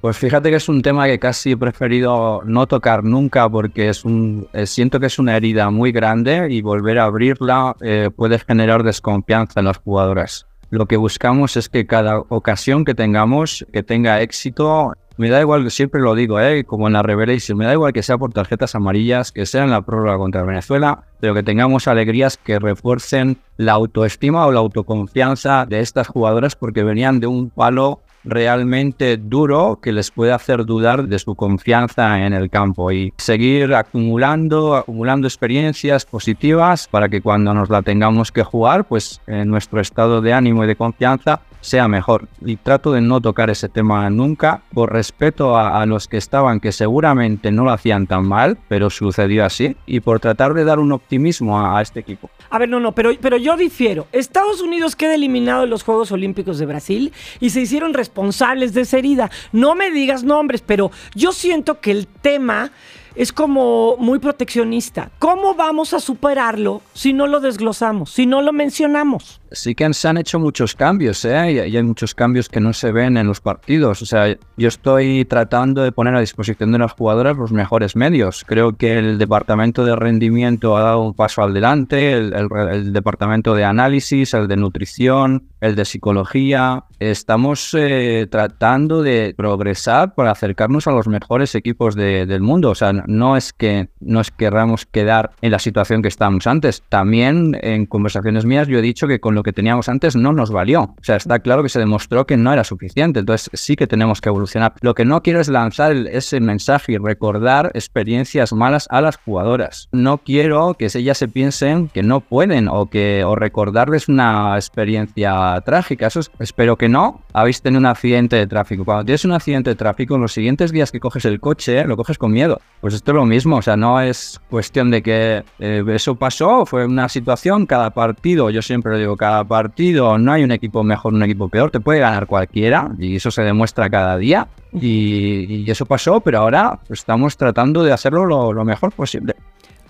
[0.00, 4.04] Pues fíjate que es un tema que casi he preferido no tocar nunca porque es
[4.04, 8.38] un, eh, siento que es una herida muy grande y volver a abrirla eh, puede
[8.38, 10.46] generar desconfianza en las jugadoras.
[10.70, 15.68] Lo que buscamos es que cada ocasión que tengamos, que tenga éxito, me da igual,
[15.72, 16.62] siempre lo digo, ¿eh?
[16.62, 19.70] como en la Revelation, me da igual que sea por tarjetas amarillas, que sea en
[19.70, 25.66] la prórroga contra Venezuela, pero que tengamos alegrías que refuercen la autoestima o la autoconfianza
[25.66, 31.08] de estas jugadoras porque venían de un palo realmente duro que les puede hacer dudar
[31.08, 37.54] de su confianza en el campo y seguir acumulando, acumulando experiencias positivas para que cuando
[37.54, 41.88] nos la tengamos que jugar, pues en nuestro estado de ánimo y de confianza sea
[41.88, 42.28] mejor.
[42.44, 46.72] Y trato de no tocar ese tema nunca por respeto a, los que estaban, que
[46.72, 50.92] seguramente no lo hacían tan mal, pero sucedió así, y por tratar de dar un
[50.92, 52.30] optimismo a, este equipo.
[52.50, 54.06] A ver, no, no, pero, pero yo difiero.
[54.12, 58.82] Estados Unidos queda eliminado en los Juegos Olímpicos de Brasil y se hicieron responsables de
[58.82, 59.30] esa herida.
[59.52, 62.72] No me digas nombres, pero yo siento que el tema
[63.18, 65.10] es como muy proteccionista.
[65.18, 69.40] ¿Cómo vamos a superarlo si no lo desglosamos, si no lo mencionamos?
[69.50, 71.52] Sí que se han hecho muchos cambios, ¿eh?
[71.52, 74.02] Y hay muchos cambios que no se ven en los partidos.
[74.02, 78.44] O sea, yo estoy tratando de poner a disposición de las jugadoras los mejores medios.
[78.46, 84.32] Creo que el departamento de rendimiento ha dado un paso adelante, el, departamento de análisis,
[84.34, 86.84] el de nutrición, el de psicología.
[86.98, 92.70] Estamos eh, tratando de progresar para acercarnos a los mejores equipos del mundo.
[92.70, 96.82] O sea, no es que nos querramos quedar en la situación que estábamos antes.
[96.88, 100.50] También en conversaciones mías yo he dicho que con lo que teníamos antes no nos
[100.50, 100.82] valió.
[100.82, 103.20] O sea, está claro que se demostró que no era suficiente.
[103.20, 104.74] Entonces sí que tenemos que evolucionar.
[104.80, 109.88] Lo que no quiero es lanzar ese mensaje y recordar experiencias malas a las jugadoras.
[109.92, 115.47] No quiero que ellas se piensen que no pueden o que o recordarles una experiencia
[115.64, 116.06] trágica.
[116.06, 117.22] Eso espero que no.
[117.32, 118.84] Habéis tenido un accidente de tráfico.
[118.84, 122.18] Cuando tienes un accidente de tráfico, los siguientes días que coges el coche, lo coges
[122.18, 122.60] con miedo.
[122.80, 123.56] Pues esto es lo mismo.
[123.56, 128.50] O sea, no es cuestión de que eh, eso pasó, fue una situación, cada partido,
[128.50, 132.00] yo siempre digo, cada partido no hay un equipo mejor, un equipo peor, te puede
[132.00, 134.48] ganar cualquiera y eso se demuestra cada día.
[134.72, 139.34] Y, eso pasó, pero ahora estamos tratando de hacerlo lo, mejor posible.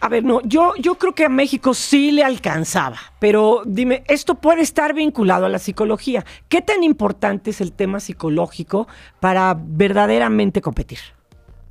[0.00, 4.36] A ver, no, yo, yo creo que a México sí le alcanzaba, pero dime, esto
[4.36, 6.24] puede estar vinculado a la psicología.
[6.48, 8.86] ¿Qué tan importante es el tema psicológico
[9.18, 11.00] para verdaderamente competir?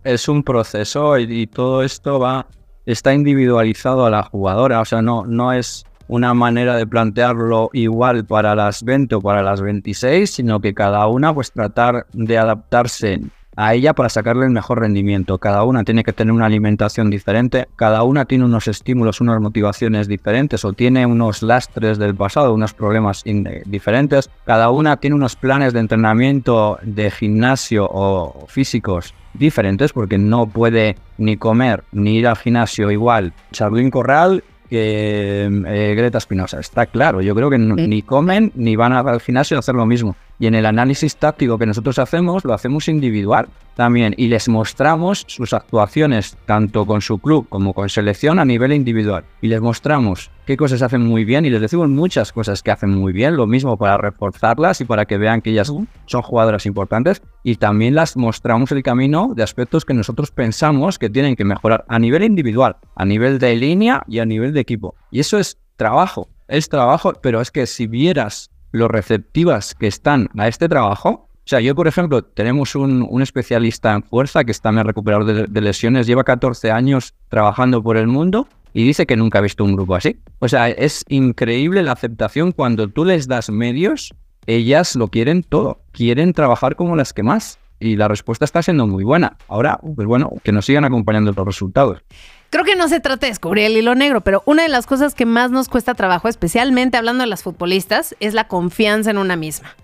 [0.03, 2.47] Es un proceso y, todo esto va,
[2.85, 8.25] está individualizado a la jugadora, o sea, no, no es una manera de plantearlo igual
[8.25, 13.21] para las 20 o para las 26, sino que cada una pues tratar de adaptarse
[13.57, 15.39] a ella para sacarle el mejor rendimiento.
[15.39, 20.07] Cada una tiene que tener una alimentación diferente, cada una tiene unos estímulos, unas motivaciones
[20.07, 23.23] diferentes o tiene unos lastres del pasado, unos problemas
[23.65, 24.29] diferentes.
[24.45, 30.95] Cada una tiene unos planes de entrenamiento de gimnasio o físicos diferentes porque no puede
[31.17, 33.33] ni comer ni ir al gimnasio igual.
[33.51, 36.59] Charlín Corral que eh, Greta Espinosa.
[36.59, 40.15] Está claro, yo creo que ni comen ni van al gimnasio a hacer lo mismo.
[40.39, 44.13] Y en el análisis táctico que nosotros hacemos, lo hacemos individual también.
[44.17, 49.23] Y les mostramos sus actuaciones, tanto con su club como con selección, a nivel individual.
[49.41, 52.91] Y les mostramos qué cosas hacen muy bien y les decimos muchas cosas que hacen
[52.91, 55.67] muy bien, lo mismo para reforzarlas y para que vean que ellas
[56.05, 57.21] son jugadoras importantes.
[57.43, 61.85] Y también las mostramos el camino de aspectos que nosotros pensamos que tienen que mejorar
[61.87, 64.95] a nivel individual, a nivel de línea y a nivel de equipo.
[65.09, 70.29] Y eso es trabajo, es trabajo, pero es que si vieras lo receptivas que están
[70.37, 71.29] a este trabajo.
[71.33, 75.45] O sea, yo, por ejemplo, tenemos un, especialista en fuerza que está en recuperador de,
[75.47, 79.63] de, lesiones, lleva 14 años trabajando por el mundo y dice que nunca ha visto
[79.63, 80.17] un grupo así.
[80.39, 84.13] O sea, es increíble la aceptación cuando tú les das medios,
[84.45, 87.59] ellas lo quieren todo, quieren trabajar como las que más.
[87.79, 89.37] Y la respuesta está siendo muy buena.
[89.47, 92.01] Ahora, pues bueno, que nos sigan acompañando los resultados.
[92.49, 95.13] Creo que no se trata de descubrir el hilo negro, pero una de las cosas
[95.13, 99.35] que más nos cuesta trabajo, especialmente hablando de las futbolistas, es la confianza en una
[99.35, 99.75] misma.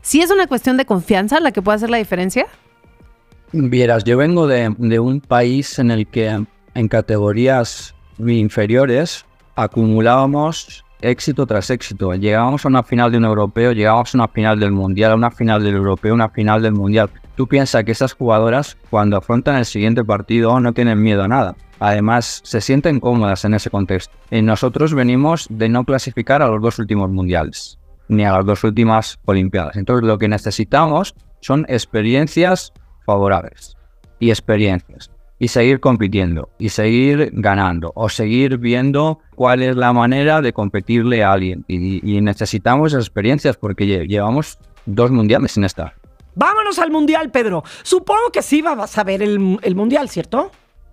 [0.00, 2.46] ¿Si es una cuestión de confianza la que puede hacer la diferencia?
[3.52, 6.40] Vieras, yo vengo de, un país en el que
[6.74, 12.14] en categorías inferiores acumulábamos éxito tras éxito.
[12.14, 15.30] Llegábamos a una final de un europeo, llegábamos a una final del mundial, a una
[15.30, 17.10] final del europeo, una final del mundial.
[17.36, 21.56] Tú piensas que esas jugadoras, cuando afrontan el siguiente partido, no tienen miedo a nada.
[21.78, 24.16] Además, se sienten cómodas en ese contexto.
[24.30, 28.64] Y nosotros venimos de no clasificar a los dos últimos mundiales, ni a las dos
[28.64, 29.76] últimas Olimpiadas.
[29.76, 32.72] Entonces, lo que necesitamos son experiencias
[33.04, 33.76] favorables
[34.18, 35.10] y experiencias.
[35.38, 41.22] Y seguir compitiendo, y seguir ganando, o seguir viendo cuál es la manera de competirle
[41.22, 41.62] a alguien.
[41.68, 45.92] Y, necesitamos experiencias porque llevamos dos mundiales sin estar.
[46.34, 47.64] Vámonos al mundial, Pedro.
[47.82, 50.50] Supongo que sí vas a ver el mundial, ¿cierto?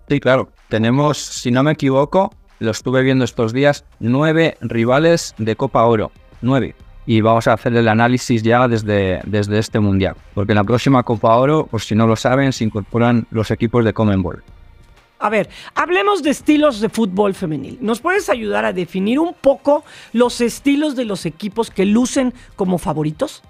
[0.08, 0.50] Sí, claro.
[0.68, 6.12] Tenemos, si no me equivoco, lo estuve viendo estos días, nueve rivales de Copa Oro.
[6.42, 6.74] Nueve.
[7.06, 10.16] Y vamos a hacer el análisis ya desde, desde este mundial.
[10.34, 13.84] Porque en la próxima Copa Oro, por si no lo saben, se incorporan los equipos
[13.84, 14.42] de Commonwealth.
[15.18, 17.78] A ver, hablemos de estilos de fútbol femenil.
[17.80, 22.78] ¿Nos puedes ayudar a definir un poco los estilos de los equipos que lucen como
[22.78, 23.42] favoritos?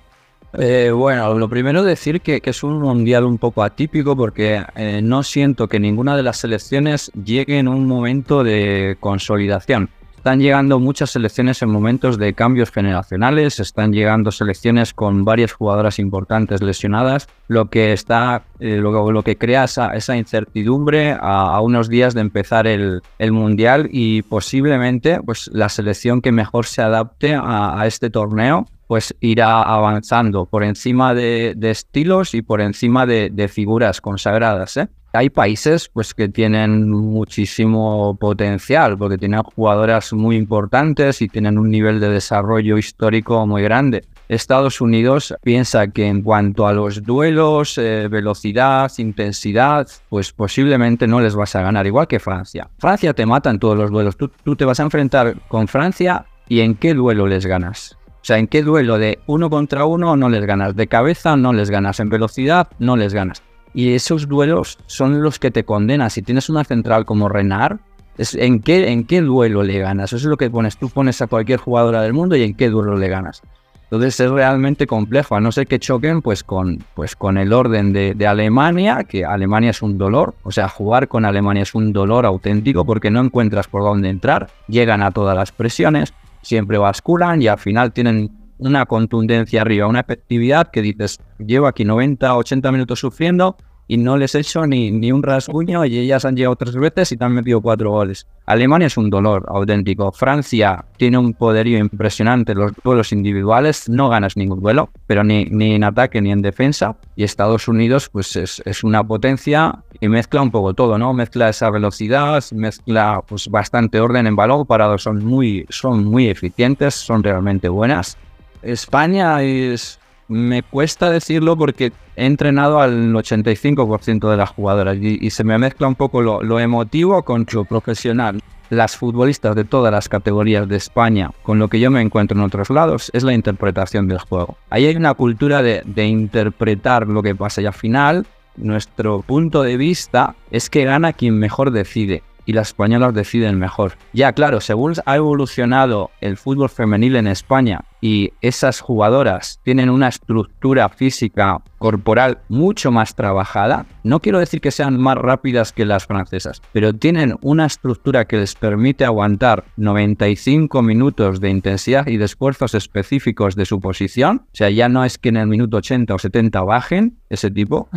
[0.57, 5.23] Eh, bueno, lo primero decir que, es un mundial un poco atípico porque eh, no
[5.25, 9.91] siento que ninguna de las selecciones llegue en un momento de consolidación.
[10.17, 15.99] Están llegando muchas selecciones en momentos de cambios generacionales, están llegando selecciones con varias jugadoras
[15.99, 22.23] importantes lesionadas, lo que está, eh, lo, que crea esa, incertidumbre a, unos días de
[22.23, 28.67] empezar el, mundial y posiblemente pues la selección que mejor se adapte a este torneo
[28.87, 34.77] pues irá avanzando por encima de, estilos y por encima de, figuras consagradas.
[34.77, 34.89] ¿eh?
[35.13, 41.71] Hay países pues, que tienen muchísimo potencial porque tienen jugadoras muy importantes y tienen un
[41.71, 44.05] nivel de desarrollo histórico muy grande.
[44.29, 51.21] Estados Unidos piensa que en cuanto a los duelos, eh, velocidad, intensidad, pues posiblemente no
[51.21, 52.69] les vas a ganar, igual que Francia.
[52.79, 54.17] Francia te mata en todos los duelos.
[54.17, 57.97] Tú, tú te vas a enfrentar con Francia y en qué duelo les ganas.
[58.25, 60.75] O sea, ¿en qué duelo de uno contra uno no les ganas?
[60.75, 63.43] De cabeza no les ganas, en velocidad no les ganas.
[63.75, 66.09] Y esos duelos son los que te condenan.
[66.09, 67.81] Si tienes una central como Renard,
[68.17, 70.15] es en, qué, ¿en qué duelo le ganas?
[70.15, 70.79] Eso es lo que pones.
[70.79, 73.43] Tú pones a cualquier jugadora del mundo y en qué duelo le ganas.
[73.91, 77.93] Entonces es realmente complejo, a no ser que choquen pues con, pues con el orden
[77.93, 81.93] de, de, Alemania, que Alemania es un dolor, o sea, jugar con Alemania es un
[81.93, 87.43] dolor auténtico porque no encuentras por dónde entrar, llegan a todas las presiones siempre basculan
[87.43, 92.73] y al final tienen una contundencia arriba, una efectividad que dices, llevo aquí 90, 80
[92.73, 93.57] minutos sufriendo
[93.89, 97.13] y no les he hecho ni, ni un rasguño y ellas han llegado tres veces
[97.13, 98.27] y te han metido cuatro goles.
[98.47, 100.13] Alemania es un dolor auténtico.
[100.13, 102.55] Francia tiene un poderío impresionante.
[102.55, 106.97] Los duelos individuales no ganas ningún duelo, pero ni, en ataque ni en defensa.
[107.17, 111.15] Y Estados Unidos, pues es, es, una potencia y mezcla un poco todo, ¿no?
[111.15, 114.99] Mezcla esa velocidad, mezcla pues bastante orden en balón parado.
[114.99, 118.19] Son muy, son muy eficientes, son realmente buenas.
[118.63, 125.45] España es me cuesta decirlo porque he entrenado al 85% de las jugadoras y, se
[125.45, 128.41] me mezcla un poco lo, emotivo con lo profesional.
[128.71, 132.45] Las futbolistas de todas las categorías de España, con lo que yo me encuentro en
[132.45, 134.57] otros lados, es la interpretación del juego.
[134.71, 139.63] Ahí hay una cultura de, de interpretar lo que pasa y al final nuestro punto
[139.63, 143.93] de vista es que gana quien mejor decide y las españolas deciden mejor.
[144.13, 150.09] Ya, claro, según ha evolucionado el fútbol femenil en España y esas jugadoras tienen una
[150.09, 156.05] estructura física corporal mucho más trabajada, no quiero decir que sean más rápidas que las
[156.05, 162.27] francesas, pero tienen una estructura que les permite aguantar 95 minutos de intensidad y de
[162.27, 166.15] esfuerzos específicos de su posición, o sea, ya no es que en el minuto 80
[166.15, 167.89] o 70 bajen ese tipo,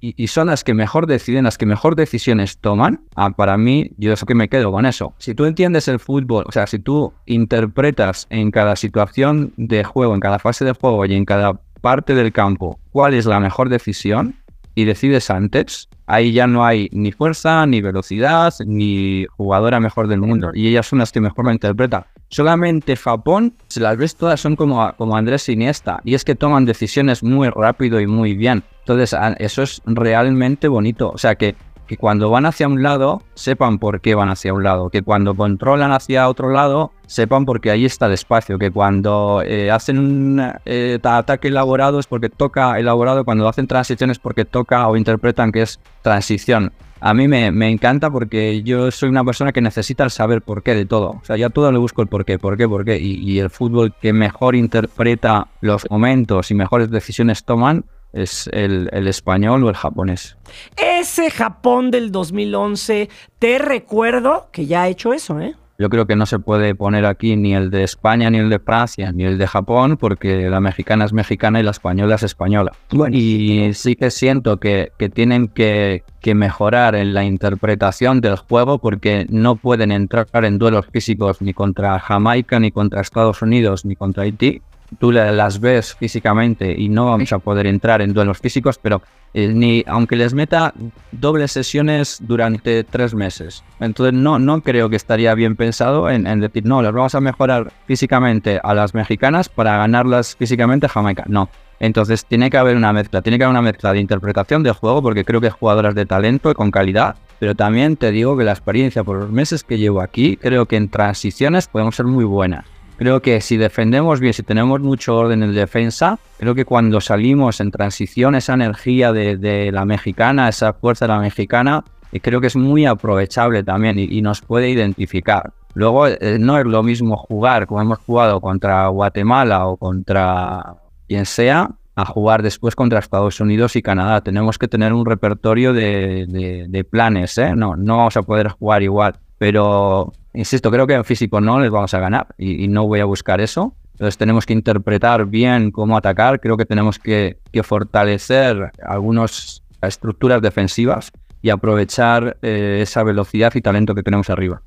[0.00, 3.90] y, y, son las que mejor deciden, las que mejor decisiones toman, ah, para mí,
[3.98, 5.12] yo eso que me quedo con eso.
[5.18, 10.14] Si tú entiendes el fútbol, o sea, si tú interpretas en cada situación de juego,
[10.14, 13.68] en cada fase de juego y en cada parte del campo cuál es la mejor
[13.68, 14.34] decisión
[14.74, 20.20] y decides antes, ahí ya no hay ni fuerza, ni velocidad, ni jugadora mejor del
[20.20, 20.50] mundo.
[20.52, 22.04] Y ellas son las que mejor lo interpretan.
[22.28, 26.00] Solamente Japón, si las ves todas, son como, como Andrés Iniesta.
[26.04, 28.64] Y es que toman decisiones muy rápido y muy bien.
[28.80, 31.10] Entonces, eso es realmente bonito.
[31.10, 31.54] O sea que
[31.86, 35.34] que cuando van hacia un lado sepan por qué van hacia un lado, que cuando
[35.34, 40.52] controlan hacia otro lado sepan porque ahí está el espacio, que cuando eh, hacen un
[40.64, 45.62] eh, ataque elaborado es porque toca elaborado, cuando hacen transiciones porque toca o interpretan que
[45.62, 46.72] es transición.
[46.98, 50.74] A mí me, encanta porque yo soy una persona que necesita el saber por qué
[50.74, 51.10] de todo.
[51.10, 52.98] O sea, yo a todo le busco el por qué, por qué, por qué.
[52.98, 57.84] Y el fútbol que mejor interpreta los momentos y mejores decisiones toman
[58.16, 60.36] es el, el, español o el japonés.
[60.76, 65.54] Ese Japón del 2011, te recuerdo que ya ha hecho eso, ¿eh?
[65.78, 68.58] Yo creo que no se puede poner aquí ni el de España, ni el de
[68.58, 72.72] Francia, ni el de Japón, porque la mexicana es mexicana y la española es española.
[73.12, 78.78] y sí que siento que, que tienen que, que, mejorar en la interpretación del juego,
[78.78, 83.96] porque no pueden entrar en duelos físicos ni contra Jamaica, ni contra Estados Unidos, ni
[83.96, 84.62] contra Haití
[84.98, 89.02] tú las ves físicamente y no vamos a poder entrar en duelos físicos, pero
[89.34, 90.72] eh, ni aunque les meta
[91.12, 93.62] dobles sesiones durante tres meses.
[93.80, 97.72] Entonces no, no creo que estaría bien pensado en, decir, no, las vamos a mejorar
[97.86, 101.24] físicamente a las mexicanas para ganarlas físicamente a Jamaica.
[101.26, 101.50] No.
[101.78, 105.02] Entonces tiene que haber una mezcla, tiene que haber una mezcla de interpretación de juego,
[105.02, 108.52] porque creo que jugadoras de talento y con calidad, pero también te digo que la
[108.52, 112.64] experiencia por los meses que llevo aquí, creo que en transiciones podemos ser muy buenas.
[112.96, 117.60] Creo que si defendemos bien, si tenemos mucho orden en defensa, creo que cuando salimos
[117.60, 122.46] en transición, esa energía de, la mexicana, esa fuerza de la mexicana, y creo que
[122.46, 125.52] es muy aprovechable también y, nos puede identificar.
[125.74, 131.26] Luego, eh, no es lo mismo jugar como hemos jugado contra Guatemala o contra quien
[131.26, 134.20] sea, a jugar después contra Estados Unidos y Canadá.
[134.22, 137.54] Tenemos que tener un repertorio de, planes, ¿eh?
[137.54, 139.16] No, no vamos a poder jugar igual.
[139.38, 143.06] Pero Insisto, creo que en físico no les vamos a ganar y, no voy a
[143.06, 143.74] buscar eso.
[143.92, 146.40] Entonces tenemos que interpretar bien cómo atacar.
[146.40, 153.94] Creo que tenemos que, fortalecer algunas estructuras defensivas y aprovechar eh, esa velocidad y talento
[153.94, 154.60] que tenemos arriba.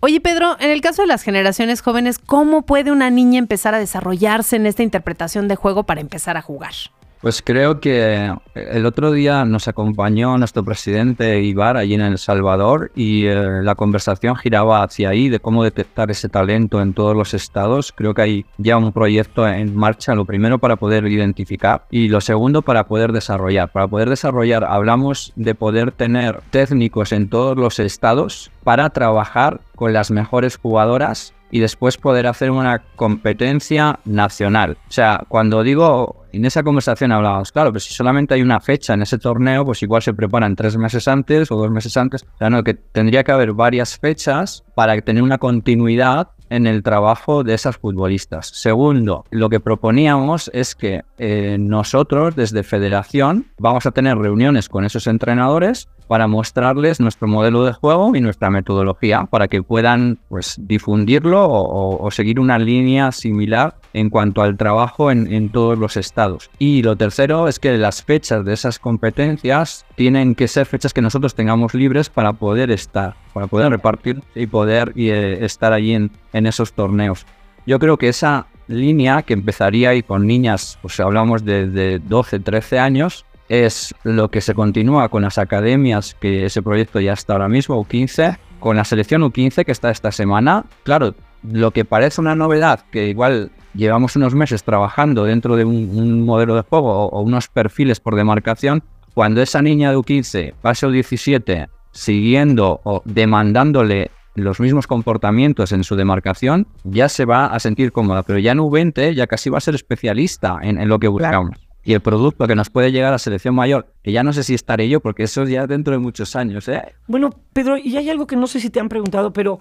[0.00, 3.78] Oye, Pedro, en el caso de las generaciones jóvenes, ¿cómo puede una niña empezar a
[3.78, 6.72] desarrollarse en esta interpretación de juego para empezar a jugar?
[7.20, 12.92] Pues creo que el otro día nos acompañó nuestro presidente Ibar allí en El Salvador
[12.94, 17.34] y eh, la conversación giraba hacia ahí de cómo detectar ese talento en todos los
[17.34, 17.92] estados.
[17.92, 22.22] Creo que hay ya un proyecto en marcha, lo primero para poder identificar y lo
[22.22, 23.70] segundo para poder desarrollar.
[23.70, 29.92] Para poder desarrollar hablamos de poder tener técnicos en todos los estados para trabajar con
[29.92, 34.78] las mejores jugadoras y después poder hacer una competencia nacional.
[34.88, 38.94] O sea, cuando digo en esa conversación hablábamos, claro, pero si solamente hay una fecha
[38.94, 42.22] en ese torneo, pues igual se preparan tres meses antes o dos meses antes.
[42.22, 46.82] O sea, no, que tendría que haber varias fechas para tener una continuidad en el
[46.82, 48.48] trabajo de esas futbolistas.
[48.48, 54.84] Segundo, lo que proponíamos es que eh, nosotros desde federación vamos a tener reuniones con
[54.84, 60.56] esos entrenadores para mostrarles nuestro modelo de juego y nuestra metodología para que puedan pues,
[60.58, 66.50] difundirlo o, seguir una línea similar en cuanto al trabajo en, en, todos los estados.
[66.58, 71.00] Y lo tercero es que las fechas de esas competencias tienen que ser fechas que
[71.00, 76.10] nosotros tengamos libres para poder estar, para poder repartir y poder eh, estar allí en,
[76.32, 77.24] en esos torneos.
[77.66, 82.40] Yo creo que esa línea que empezaría ahí con niñas, pues hablamos de, de 12,
[82.40, 87.32] 13 años, es lo que se continúa con las academias, que ese proyecto ya está
[87.32, 90.64] ahora mismo, U15, con la selección U15 que está esta semana.
[90.84, 96.24] Claro, lo que parece una novedad, que igual llevamos unos meses trabajando dentro de un,
[96.24, 98.84] modelo de juego o, unos perfiles por demarcación,
[99.14, 105.96] cuando esa niña de U15 pase U17 siguiendo o demandándole los mismos comportamientos en su
[105.96, 109.60] demarcación, ya se va a sentir cómoda, pero ya en U20 ya casi va a
[109.60, 113.54] ser especialista en, lo que buscamos y el producto que nos puede llegar a selección
[113.54, 116.36] mayor, que ya no sé si estaré yo, porque eso es ya dentro de muchos
[116.36, 116.68] años.
[116.68, 116.94] ¿eh?
[117.06, 119.60] Bueno, Pedro, y hay algo que no sé si te han preguntado, pero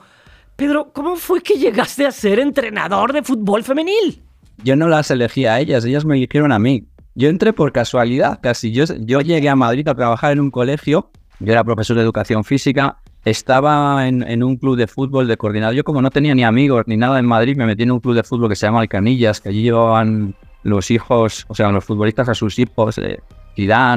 [0.56, 4.24] Pedro, ¿cómo fue que llegaste a ser entrenador de fútbol femenil?
[4.64, 6.88] yo no las elegí a ellas, ellas me eligieron a mí.
[7.16, 8.72] Yo entré por casualidad, casi.
[8.72, 12.44] Yo, yo llegué a Madrid a trabajar en un colegio, yo era profesor de educación
[12.44, 15.76] física, estaba en, en, un club de fútbol de coordinador.
[15.76, 18.16] Yo como no tenía ni amigos ni nada en Madrid, me metí en un club
[18.16, 22.30] de fútbol que se llama Alcanillas, que allí llevaban los hijos, o sea, los futbolistas
[22.30, 23.20] a sus hijos, eh,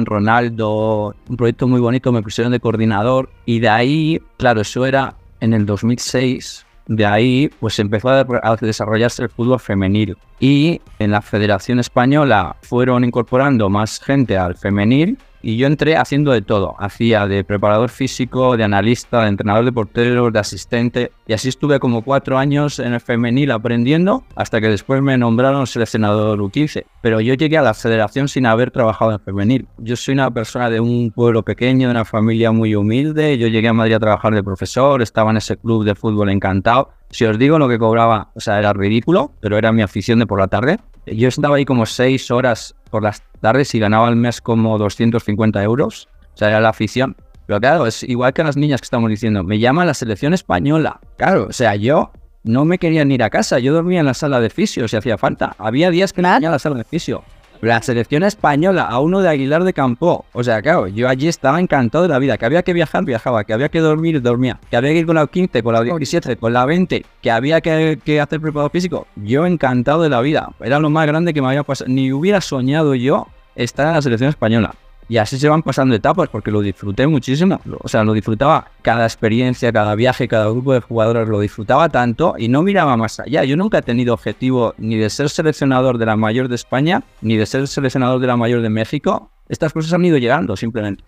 [0.05, 5.15] Ronaldo, un proyecto muy bonito, me pusieron de coordinador y de ahí, claro, eso era
[5.39, 11.21] en el 2006, de ahí pues empezó a desarrollarse el fútbol femenil y en la
[11.21, 16.75] Federación Española fueron incorporando más gente al femenil y yo entré haciendo de todo.
[16.79, 21.11] Hacía de preparador físico, de analista, de entrenador de porteros, de asistente.
[21.27, 25.67] Y así estuve como cuatro años en el femenil aprendiendo hasta que después me nombraron
[25.67, 26.85] seleccionador U15.
[27.01, 29.67] Pero yo llegué a la federación sin haber trabajado en femenil.
[29.79, 33.37] Yo soy una persona de un pueblo pequeño, de una familia muy humilde.
[33.37, 36.91] Yo llegué a Madrid a trabajar de profesor, estaba en ese club de fútbol encantado.
[37.09, 40.25] Si os digo lo que cobraba, o sea, era ridículo, pero era mi afición de
[40.25, 40.79] por la tarde.
[41.05, 45.63] Yo estaba ahí como seis horas por las tardes y ganaba al mes como 250
[45.63, 46.07] euros.
[46.35, 47.17] O sea, era la afición.
[47.47, 49.43] Pero claro, es igual que las niñas que estamos diciendo.
[49.43, 50.99] Me llama la selección española.
[51.17, 52.11] Claro, o sea, yo
[52.43, 53.57] no me quería ir a casa.
[53.57, 55.55] Yo dormía en la sala de fisio si hacía falta.
[55.57, 57.23] Había días que no tenía la sala de fisio
[57.63, 60.25] la selección española a uno de Aguilar de Campo.
[60.33, 62.37] O sea, claro, yo allí estaba encantado de la vida.
[62.37, 63.43] Que había que viajar, viajaba.
[63.43, 64.59] Que había que dormir, dormía.
[64.69, 67.05] Que había que ir con la 15, con la 17, con la 20.
[67.21, 69.07] Que había que, que hacer preparado físico.
[69.15, 70.49] Yo encantado de la vida.
[70.59, 71.89] Era lo más grande que me había pasado.
[71.89, 74.75] Ni hubiera soñado yo estar en la selección española.
[75.09, 77.59] Y así se van pasando etapas porque lo disfruté muchísimo.
[77.79, 82.35] O sea, lo disfrutaba cada experiencia, cada viaje, cada grupo de jugadores, lo disfrutaba tanto
[82.37, 83.43] y no miraba más allá.
[83.43, 87.35] Yo nunca he tenido objetivo ni de ser seleccionador de la mayor de España, ni
[87.35, 89.29] de ser seleccionador de la mayor de México.
[89.49, 91.03] Estas cosas han ido llegando simplemente.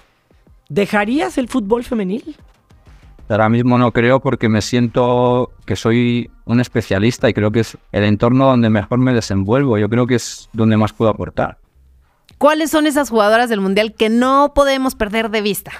[0.69, 2.35] ¿Dejarías el fútbol femenil?
[3.27, 7.77] Ahora mismo no creo porque me siento que soy un especialista y creo que es
[7.91, 9.79] el entorno donde mejor me desenvuelvo.
[9.79, 11.57] Yo creo que es donde más puedo aportar.
[12.37, 15.71] ¿Cuáles son esas jugadoras del Mundial que no podemos perder de vista?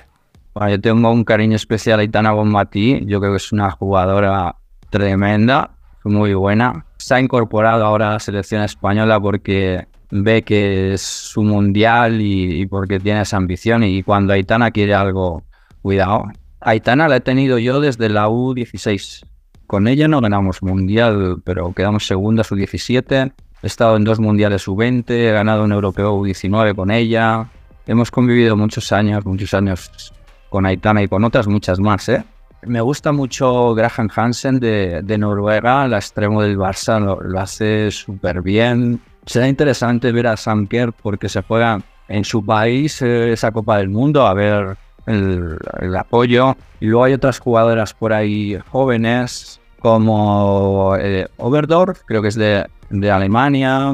[0.53, 3.05] Bueno, yo tengo un cariño especial a Itana Bonmatí.
[3.05, 4.55] Yo creo que es una jugadora
[4.89, 5.71] tremenda,
[6.05, 6.85] muy buena.
[6.97, 12.65] Se ha incorporado ahora a la selección española porque ve que es su mundial y,
[12.67, 13.83] porque tiene esa ambición.
[13.83, 15.43] Y cuando Aitana quiere algo,
[15.81, 16.23] cuidado.
[16.61, 19.25] Aitana la he tenido yo desde la U16.
[19.67, 23.33] Con ella no ganamos mundial, pero quedamos segunda su 17
[23.65, 27.47] He estado en dos mundiales sub-20, he ganado un europeo U19 con ella.
[27.87, 30.13] Hemos convivido muchos años, muchos años
[30.51, 32.07] con Aitana y con otras muchas más.
[32.09, 32.23] ¿eh?
[32.61, 38.43] Me gusta mucho Graham Hansen de, de Noruega, la extremo del Barça, lo, hace súper
[38.43, 39.01] bien.
[39.25, 43.79] Será interesante ver a Sam Kerr porque se juega en su país eh, esa Copa
[43.79, 46.55] del Mundo, a ver el, el, apoyo.
[46.79, 52.65] Y luego hay otras jugadoras por ahí jóvenes como eh, Oberdorf, creo que es de,
[52.89, 53.93] de Alemania.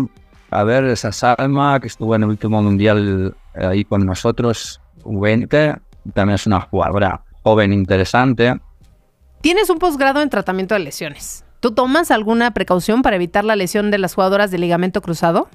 [0.49, 5.81] A ver, esa Salma, que estuvo en el último mundial eh, ahí con nosotros, U20,
[6.13, 8.57] también es una jugadora joven interesante.
[9.41, 11.43] Tienes un posgrado en tratamiento de lesiones.
[11.59, 15.49] ¿Tú tomas alguna precaución para evitar la lesión de las jugadoras de ligamento cruzado?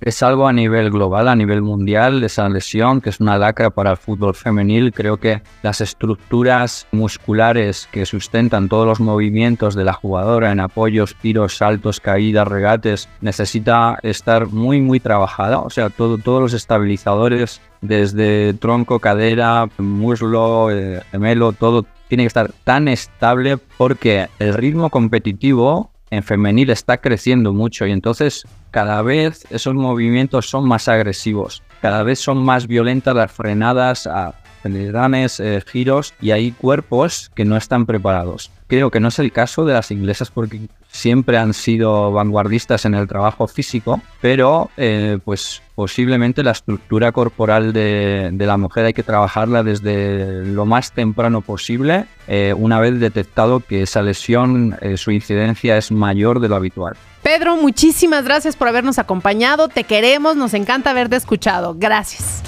[0.00, 3.92] Es algo a nivel global, a nivel mundial, esa lesión que es una lacra para
[3.92, 4.92] el fútbol femenil.
[4.92, 11.14] Creo que las estructuras musculares que sustentan todos los movimientos de la jugadora en apoyos,
[11.16, 15.60] tiros, saltos, caídas, regates, necesita estar muy, muy trabajada.
[15.60, 22.28] O sea, todo, todos los estabilizadores, desde tronco, cadera, muslo, eh, gemelo, todo tiene que
[22.28, 29.00] estar tan estable porque el ritmo competitivo en femenil está creciendo mucho y entonces cada
[29.00, 34.34] vez esos movimientos son más agresivos, cada vez son más violentas las frenadas a
[34.64, 38.50] eh, giros y hay cuerpos que no están preparados.
[38.66, 42.94] Creo que no es el caso de las inglesas porque siempre han sido vanguardistas en
[42.94, 49.02] el trabajo físico, pero eh, pues posiblemente la estructura corporal de, la mujer hay que
[49.02, 55.78] trabajarla desde lo más temprano posible, eh, una vez detectado que esa lesión, su incidencia
[55.78, 56.94] es mayor de lo habitual.
[57.26, 62.40] Pedro, muchísimas gracias por habernos acompañado, te queremos, nos encanta haberte escuchado, gracias.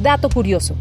[0.00, 0.76] Dato curioso.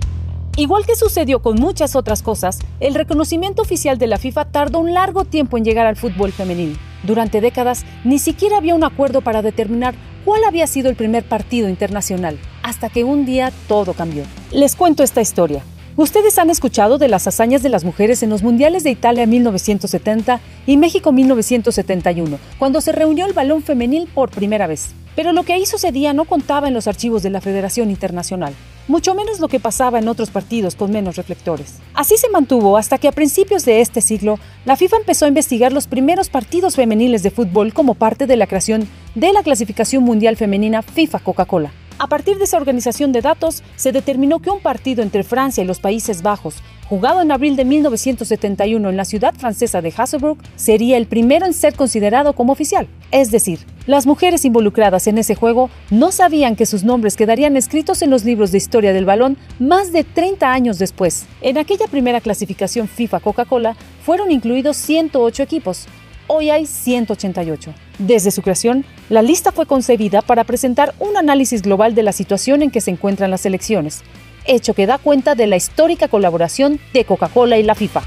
[0.56, 4.94] Igual que sucedió con muchas otras cosas, el reconocimiento oficial de la FIFA tardó un
[4.94, 6.80] largo tiempo en llegar al fútbol femenil.
[7.04, 11.68] Durante décadas ni siquiera había un acuerdo para determinar cuál había sido el primer partido
[11.68, 14.24] internacional, hasta que un día todo cambió.
[14.54, 15.63] Les cuento esta historia.
[15.98, 20.42] Ustedes han escuchado de las hazañas de las mujeres en los Mundiales de Italia 1970
[20.68, 24.90] y México 1971, cuando se reunió el balón femenil por primera vez.
[25.16, 28.54] Pero lo que ahí sucedía no contaba en los archivos de la Federación Internacional.
[28.88, 31.78] mucho menos lo que pasaba en otros partidos con menos reflectores.
[31.96, 35.74] Así se mantuvo hasta que a principios de este siglo, la FIFA empezó a investigar
[35.74, 40.36] los primeros partidos femeniles de fútbol como parte de la creación de la clasificación mundial
[40.36, 41.72] femenina FIFA Coca-Cola.
[41.98, 45.68] A partir de esa organización de datos, se determinó que un partido entre Francia y
[45.68, 46.56] los Países Bajos,
[46.90, 51.54] jugado en abril de 1971 en la ciudad francesa de Hasselbrook, sería el primero en
[51.54, 52.89] ser considerado como oficial.
[53.12, 58.02] Es decir, las mujeres involucradas en ese juego no sabían que sus nombres quedarían escritos
[58.02, 61.26] en los libros de historia del balón más de 30 años después.
[61.39, 65.88] En aquella primera clasificación FIFA Coca-Cola fueron incluidos 108 equipos,
[66.28, 67.73] Hoy hay 188.
[67.99, 72.63] Desde su creación, la lista fue concebida para presentar un análisis global de la situación
[72.63, 74.01] en que se encuentran las elecciones,
[74.45, 78.01] hecho que da cuenta de la histórica colaboración de Coca-Cola y la FIFA.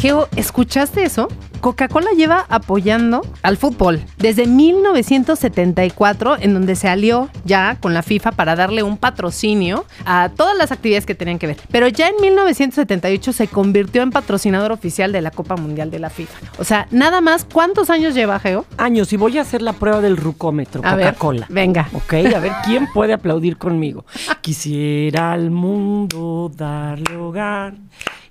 [0.00, 1.28] Geo, ¿escuchaste eso?
[1.62, 8.32] Coca-Cola lleva apoyando al fútbol desde 1974, en donde se alió ya con la FIFA
[8.32, 11.56] para darle un patrocinio a todas las actividades que tenían que ver.
[11.70, 16.10] Pero ya en 1978 se convirtió en patrocinador oficial de la Copa Mundial de la
[16.10, 16.36] FIFA.
[16.58, 18.66] O sea, nada más, ¿cuántos años lleva, Geo?
[18.76, 21.46] Años, y voy a hacer la prueba del rucómetro, Coca-Cola.
[21.48, 21.88] venga.
[21.92, 24.04] Ok, a ver quién puede aplaudir conmigo.
[24.40, 27.74] Quisiera al mundo darle hogar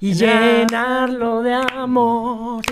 [0.02, 2.64] y llenarlo de amor.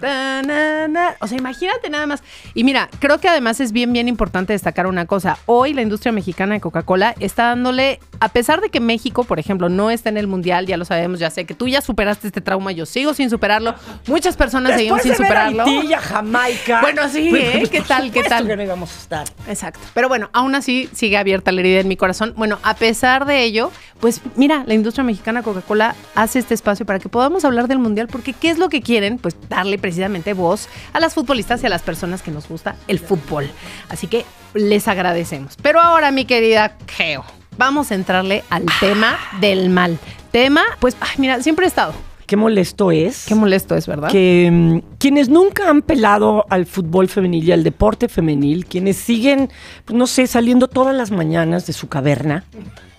[0.00, 1.14] Ta, na, na.
[1.20, 2.22] O sea, imagínate nada más.
[2.54, 5.36] Y mira, creo que además es bien, bien importante destacar una cosa.
[5.44, 9.68] Hoy la industria mexicana de Coca-Cola está dándole, a pesar de que México, por ejemplo,
[9.68, 12.40] no está en el mundial, ya lo sabemos, ya sé que tú ya superaste este
[12.40, 13.74] trauma, yo sigo sin superarlo.
[14.06, 15.80] Muchas personas seguimos sin Después de ver superarlo.
[15.80, 16.80] Haití Jamaica.
[16.80, 17.68] Bueno, sí, ¿eh?
[17.70, 18.46] ¿Qué tal, qué tal?
[18.46, 19.28] que no íbamos a estar.
[19.46, 19.80] Exacto.
[19.92, 22.32] Pero bueno, aún así sigue abierta la herida en mi corazón.
[22.34, 23.70] Bueno, a pesar de ello,
[24.00, 28.08] pues mira, la industria mexicana Coca-Cola hace este espacio para que podamos hablar del mundial,
[28.08, 29.18] porque ¿qué es lo que quieren?
[29.18, 33.00] Pues darle precisamente voz a las futbolistas y a las personas que nos gusta el
[33.00, 33.50] fútbol.
[33.90, 35.56] Así que les agradecemos.
[35.60, 37.24] Pero ahora, mi querida Geo,
[37.56, 39.98] vamos a entrarle al tema del mal.
[40.30, 41.92] Tema, pues, ay, mira, siempre he estado.
[42.26, 43.26] Qué molesto es.
[43.26, 44.10] Qué molesto es, ¿verdad?
[44.10, 49.50] que mm, quienes nunca han pelado al fútbol femenil y al deporte femenil, quienes siguen,
[49.84, 52.44] pues, no sé, saliendo todas las mañanas de su caverna,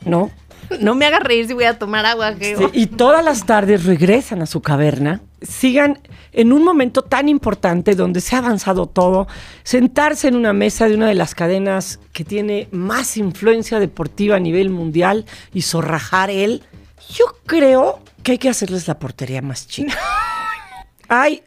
[0.05, 0.31] ¿no?
[0.79, 2.33] No me hagas reír si voy a tomar agua.
[2.39, 5.99] Sí, y todas las tardes regresan a su caverna, sigan
[6.31, 9.27] en un momento tan importante donde se ha avanzado todo,
[9.63, 14.39] sentarse en una mesa de una de las cadenas que tiene más influencia deportiva a
[14.39, 16.63] nivel mundial y zorrajar él,
[17.09, 19.97] yo creo que hay que hacerles la portería más chica.
[21.07, 21.43] Ay,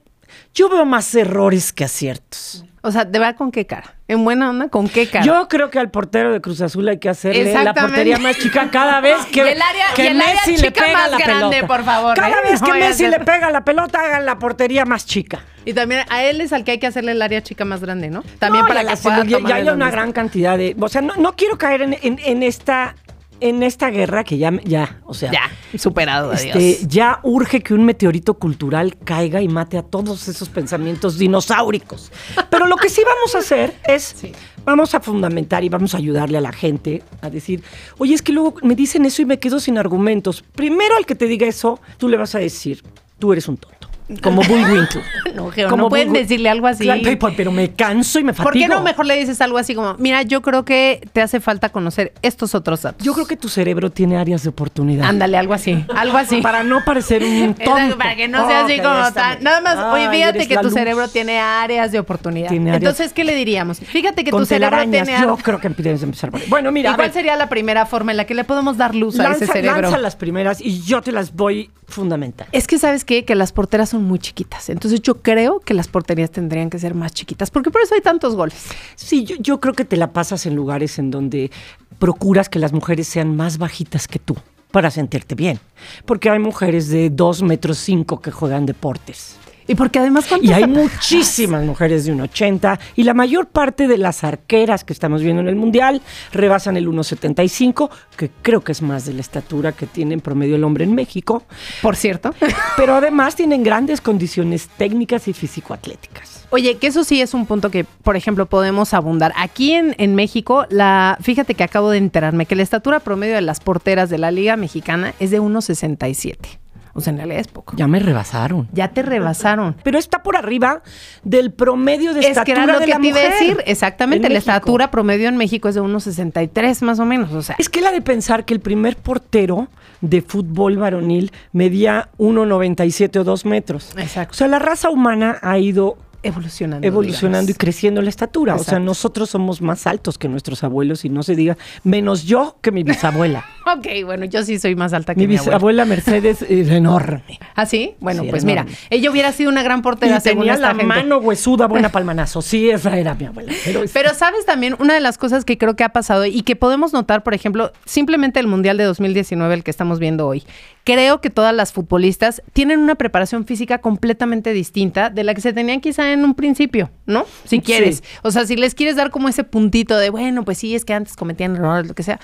[0.55, 2.65] yo veo más errores que aciertos.
[2.83, 3.98] O sea, ¿de verdad con qué cara?
[4.11, 4.69] ¿En buena onda?
[4.69, 5.23] ¿Con qué cara?
[5.25, 8.71] Yo creo que al portero de Cruz Azul hay que hacerle la portería más chica
[8.73, 11.11] cada vez que, Y el área- que y el área Messi le chica pega más
[11.11, 11.67] la grande, pelota.
[11.67, 12.51] por favor, Cada ¿eh?
[12.51, 15.45] vez que Messi le pega la pelota, hagan la portería más chica.
[15.67, 18.09] Y también a él es al que hay que hacerle el área chica más grande,
[18.09, 18.23] ¿no?
[18.39, 20.75] También No, para que la- pueda ya, hay una gran cantidad de...
[20.81, 22.95] O sea, no, no quiero caer en, en- en esta...
[23.41, 26.57] En esta guerra que ya, ya, o sea, Ya, superado, adiós.
[26.57, 32.11] este, ya urge que un meteorito cultural caiga y mate a todos esos pensamientos dinosauricos.
[32.51, 34.17] Pero lo que sí vamos a hacer es,
[34.65, 37.63] vamos a fundamentar y vamos a ayudarle a la gente a decir,
[37.99, 40.43] oye, es que luego me dicen eso y me quedo sin argumentos.
[40.55, 42.83] Primero al que te diga eso, tú le vas a decir,
[43.21, 43.78] tú eres un tonto.
[44.23, 45.03] Como Bullwinkle.
[45.35, 46.85] No, Geo, Como no pueden decirle algo así.
[46.85, 47.03] Claro,
[47.37, 48.51] pero- me canso y me fatigo.
[48.51, 51.39] ¿Por qué no mejor le dices algo así como, mira, yo creo que te hace
[51.39, 53.05] falta conocer estos otros datos?
[53.05, 55.07] Yo creo que tu cerebro tiene áreas de oportunidad.
[55.07, 56.41] Ándale, algo así, algo así.
[56.41, 57.99] Para no parecer un tonto.
[57.99, 59.43] para que no sea así como tan.
[59.45, 60.73] Nada más, oye, Ay, fíjate eres que tu luz.
[60.73, 62.49] cerebro tiene áreas de oportunidad.
[62.49, 63.79] Tiene áreas- Entonces, ¿qué le diríamos?
[63.79, 65.37] Fíjate que Con tu cerebro tiene Yo algo.
[65.37, 66.47] creo que empiezas a empezar por ahí.
[66.49, 69.21] Bueno, mira, ¿Y cuál sería la primera forma en la que le podemos dar luz
[69.21, 69.83] a ese cerebro?
[69.83, 72.49] lanza las primeras y yo te las voy fundamental.
[72.53, 73.25] Es que sabes qué?
[73.25, 74.69] que las porteras son muy chiquitas.
[74.69, 78.01] Entonces yo creo que las porterías tendrían que ser más chiquitas, porque por eso hay
[78.01, 78.67] tantos goles.
[78.95, 81.51] Sí, yo, yo creo que te la pasas en lugares en donde
[81.99, 84.37] procuras que las mujeres sean más bajitas que tú
[84.71, 85.59] para sentirte bien.
[86.05, 89.37] Porque hay mujeres de 2 metros 5 que juegan deportes.
[89.69, 93.99] Y porque además ¿cuántos Y hay muchísimas mujeres de 1,80 y la mayor parte de
[93.99, 96.01] las arqueras que estamos viendo en el Mundial
[96.33, 100.57] rebasan el 1,75, que creo que es más de la estatura que tiene en promedio
[100.57, 101.45] el hombre en México,
[101.83, 102.35] Por cierto.
[102.77, 106.47] pero además tienen grandes condiciones técnicas y físico-atléticas.
[106.51, 109.35] Oye, que eso sí es un punto que, por ejemplo, podemos abundar.
[109.37, 113.43] Aquí en, en México, la, fíjate que acabo de enterarme que la estatura promedio de
[113.43, 116.59] las porteras de la Liga Mexicana es de 1,67.
[116.99, 117.75] O sea, en realidad es poco.
[117.77, 118.69] Ya me rebasaron.
[118.73, 119.77] Ya te rebasaron.
[119.85, 120.83] Pero está por arriba
[121.23, 123.57] del promedio de Es que estatura era lo de que la te iba a decir.
[123.67, 124.51] Exactamente, en la México.
[124.53, 127.33] estatura promedio en México es de 1,63 más o menos.
[127.33, 129.69] O sea, Es que la de pensar que el primer portero
[130.01, 133.93] de fútbol varonil medía 1,97 o 2 metros.
[133.97, 134.33] Exacto.
[134.33, 136.87] O sea, la raza humana ha ido evolucionando.
[136.87, 137.57] evolucionando digamos.
[137.57, 138.55] y creciendo la estatura.
[138.57, 142.57] O sea, nosotros somos más altos que nuestros abuelos y no se diga, menos yo
[142.61, 143.45] que mi bisabuela.
[143.69, 145.51] Ok, bueno, yo sí soy más alta que mi mi, abuela.
[145.59, 147.39] bisabuela Mercedes era enorme.
[147.55, 147.97] ¿Ah, sí?
[148.01, 150.75] Bueno, Sí, pues mira, ella hubiera sido una gran Y portera según tenía esta la
[150.75, 150.87] gente.
[150.87, 152.41] mano huesuda, buena palmanazo.
[152.41, 153.53] Sí, esa era mi abuela.
[153.67, 156.41] Pero, es- Pero sabes también, una de las cosas que creo que ha pasado y
[156.45, 160.45] que podemos notar, por ejemplo, simplemente el Mundial de 2019, el que estamos viendo hoy,
[160.93, 165.53] creo que todas las futbolistas tienen una preparación física completamente distinta de la que se
[165.53, 167.27] tenían quizá en un principio, ¿no?
[167.45, 167.61] Si Sí.
[167.61, 168.03] quieres.
[168.23, 170.95] O sea, si les quieres dar como ese puntito de, bueno, pues sí, es que
[170.95, 172.19] antes cometían errores, lo que sea.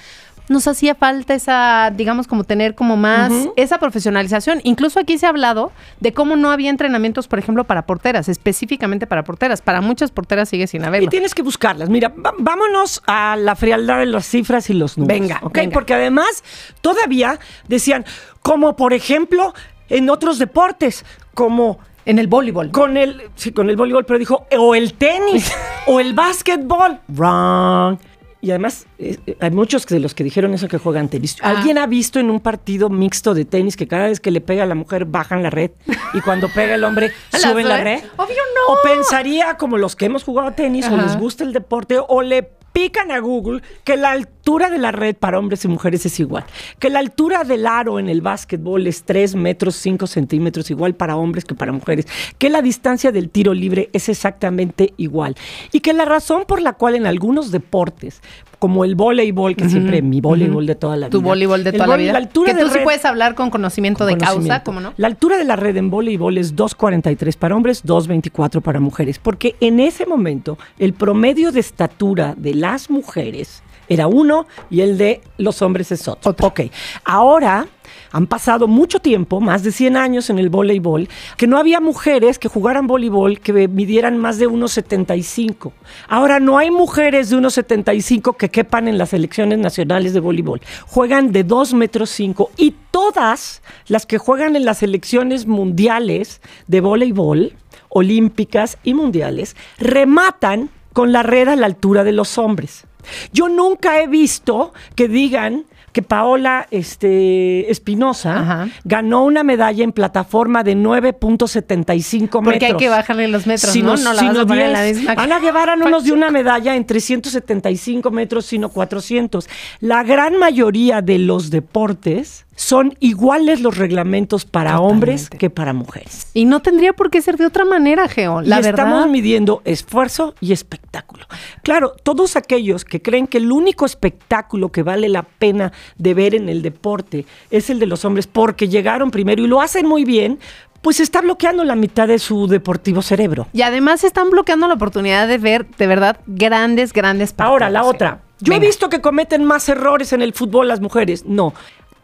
[0.47, 4.61] Nos hacía falta esa, digamos, como tener como más esa profesionalización.
[4.63, 9.07] Incluso aquí se ha hablado de cómo no había entrenamientos, por ejemplo, para porteras, específicamente
[9.07, 9.63] para porteras.
[9.63, 11.07] Para muchas porteras sigue sin haberlo.
[11.07, 11.89] Y tienes que buscarlas.
[11.89, 15.19] Mira, vámonos a la frialdad de las cifras y los números.
[15.21, 15.55] Venga, ¿ok?
[15.55, 15.73] venga.
[15.73, 16.45] Porque además
[16.83, 17.39] todavía
[17.69, 18.05] decían,
[18.45, 19.55] como por ejemplo
[19.89, 22.71] en otros deportes, como En el voleibol.
[22.71, 25.51] con el, sí, con el voleibol, pero dijo, o el tenis,
[25.87, 27.01] o el básquetbol.
[27.09, 27.99] Wrong.
[28.43, 31.39] Y además, eh, hay muchos de los que dijeron eso que juegan tenis.
[31.41, 31.53] Ah.
[31.57, 34.65] ¿Alguien ha visto en un partido mixto de tenis que cada vez que le pega
[34.65, 35.71] a la mujer bajan la red
[36.13, 38.05] y cuando pega el hombre ¿La suben la red?
[38.19, 38.75] Obvio no.
[38.75, 42.43] O pensaría, como los que hemos jugado tenis o les gusta el deporte, o le
[42.75, 44.11] pican a Google que la
[44.45, 46.45] altura de la red para hombres y mujeres es igual.
[46.79, 51.17] Que la altura del aro en el básquetbol es 3 metros 5 centímetros igual para
[51.17, 52.07] hombres que para mujeres.
[52.37, 55.35] Que la distancia del tiro libre es exactamente igual.
[55.73, 58.21] Y que la razón por la cual en algunos deportes,
[58.59, 61.11] como el voleibol, que siempre mi voleibol de toda la vida.
[61.19, 62.15] Tu voleibol de el toda la vida.
[62.15, 64.63] altura que de tú sí red- puedes hablar con conocimiento de causa.
[64.63, 64.93] ¿cómo no?
[64.99, 69.57] La altura de la red en voleibol es 2.43 para hombres, 2.24 para mujeres, porque
[69.61, 75.21] en ese momento el promedio de estatura de las mujeres era uno y el de
[75.39, 76.35] los hombres es otro.
[76.41, 76.61] Ok,
[77.05, 77.67] ahora
[78.15, 82.39] han pasado mucho tiempo, más de 100 años en el voleibol, que no había mujeres
[82.39, 85.73] que jugaran voleibol que midieran más de 1,75.
[86.09, 90.61] Ahora no hay mujeres de 1,75 que quepan en las selecciones nacionales de voleibol.
[90.87, 96.81] Juegan de 2 metros 5 y todas las que juegan en las selecciones mundiales de
[96.81, 97.55] voleibol,
[97.89, 102.85] olímpicas y mundiales, rematan con la red a la altura de los hombres.
[103.33, 110.65] Yo nunca he visto que digan que Paola este, Espinosa ganó una medalla en plataforma
[110.65, 112.43] de 9.75 metros.
[112.43, 114.03] Porque hay que bajarle los metros, Sino- ¿no?
[114.03, 114.97] No la vas a poner en la 10.
[114.99, 115.15] misma.
[115.17, 119.49] Ana Guevara no nos dio una medalla en 375 metros, sino 400.
[119.79, 126.29] La gran mayoría de los deportes son iguales los reglamentos para hombres que para mujeres.
[126.35, 128.41] Y no tendría por qué ser de otra manera, Geo.
[128.41, 128.87] La y verdad.
[128.87, 131.27] estamos midiendo esfuerzo y espectáculo.
[131.63, 136.35] Claro, todos aquellos que creen que el único espectáculo que vale la pena de ver
[136.35, 140.05] en el deporte es el de los hombres porque llegaron primero y lo hacen muy
[140.05, 140.39] bien,
[140.83, 143.49] pues está bloqueando la mitad de su deportivo cerebro.
[143.55, 147.53] Y además están bloqueando la oportunidad de ver, de verdad, grandes, grandes partidos.
[147.53, 148.21] Ahora, la otra.
[148.41, 148.65] Yo Venga.
[148.65, 151.25] he visto que cometen más errores en el fútbol las mujeres.
[151.25, 151.55] No.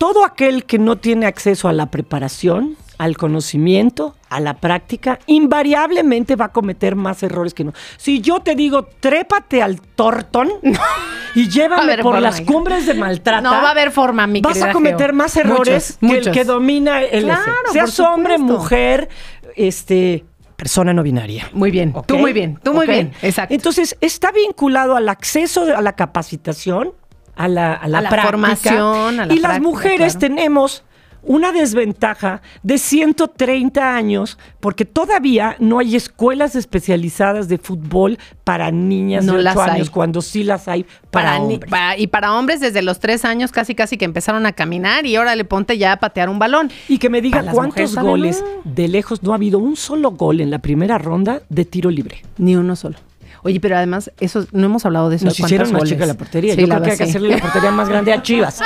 [0.01, 6.36] Todo aquel que no tiene acceso a la preparación, al conocimiento, a la práctica, invariablemente
[6.36, 7.74] va a cometer más errores que no.
[7.98, 10.48] Si yo te digo, trépate al tortón
[11.34, 13.42] y llévame por forma, las cumbres de maltrata.
[13.42, 15.16] No va a haber forma, mi Vas a cometer Geo.
[15.16, 17.44] más errores Muchos, que el que domina el Claro.
[17.70, 19.11] Seas hombre, mujer,
[19.55, 20.24] este,
[20.57, 21.51] persona no binaria.
[21.53, 21.92] Muy bien.
[22.07, 22.59] Tú muy bien.
[22.62, 23.12] Tú muy bien.
[23.20, 23.53] Exacto.
[23.53, 26.94] Entonces, está vinculado al acceso a la capacitación,
[27.37, 28.31] a la, a la, A la práctica.
[28.31, 30.35] formación, a la y las mujeres claro.
[30.35, 30.85] tenemos
[31.22, 39.26] una desventaja de 130 años porque todavía no hay escuelas especializadas de fútbol para niñas
[39.26, 39.70] No de 8 las hay.
[39.72, 41.70] años, cuando sí las hay para, hombres.
[41.70, 45.16] para- y para hombres desde los tres años casi casi que empezaron a caminar y
[45.16, 46.70] ahora le ponte ya a patear un balón.
[46.89, 50.51] Y que me diga cuántos goles de lejos no ha habido un solo gol en
[50.51, 52.22] la primera ronda de tiro libre.
[52.39, 52.97] Ni uno solo.
[53.43, 55.24] Oye, pero además, eso no hemos hablado de eso.
[55.24, 56.55] Nos hicieron más chica la portería.
[56.55, 58.61] Sí, Yo la creo que hay que hacerle la portería más grande a Chivas.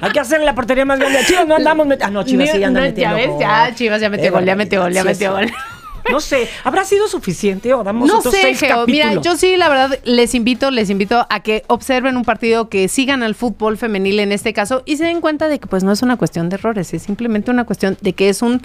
[0.00, 1.46] Hay que hacerle la portería más grande a Chivas.
[1.46, 4.32] No andamos Ah, no, Chivas sí anda No, metiendo Ya ves, ya Chivas ya metió
[4.32, 5.50] gol, ya metió gol, ya metió gol.
[6.10, 8.86] No sé, ¿habrá sido suficiente o damos No otros sé, seis Geo.
[8.86, 12.88] Mira, yo sí, la verdad, les invito, les invito a que observen un partido, que
[12.88, 15.92] sigan al fútbol femenil en este caso y se den cuenta de que pues no
[15.92, 18.62] es una cuestión de errores, es simplemente una cuestión de que es un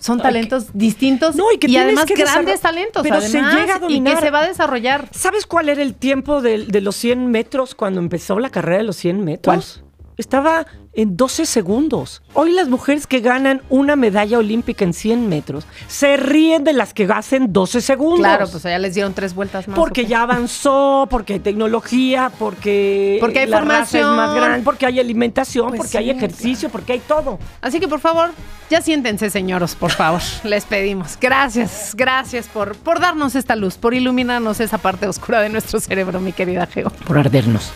[0.00, 3.76] son talentos distintos No, y que además que grandes talentos, pero se además, llega a
[3.76, 4.20] y que dominar.
[4.20, 5.08] se va a desarrollar.
[5.12, 8.84] ¿Sabes cuál era el tiempo de, de los 100 metros cuando empezó la carrera de
[8.84, 9.84] los 100 metros?
[10.16, 12.22] Estaba en 12 segundos.
[12.34, 16.92] Hoy las mujeres que ganan una medalla olímpica en 100 metros se ríen de las
[16.94, 18.20] que hacen 12 segundos.
[18.20, 19.78] Claro, pues allá les dieron tres vueltas más.
[19.78, 24.16] Porque ya avanzó, porque hay tecnología, porque Porque hay la raza es formación.
[24.16, 27.38] más grande, porque hay alimentación, Pues porque hay ejercicio, porque hay todo.
[27.60, 28.30] Así que por favor,
[28.68, 30.20] ya siéntense, señoros, por favor.
[30.44, 31.16] Les pedimos.
[31.20, 36.20] Gracias, gracias por, por darnos esta luz, por iluminarnos esa parte oscura de nuestro cerebro,
[36.20, 36.90] mi querida Geo.
[37.06, 37.70] Por ardernos.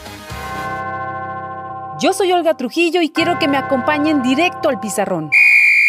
[2.01, 5.30] Yo soy Olga Trujillo y quiero que me acompañen directo al pizarrón.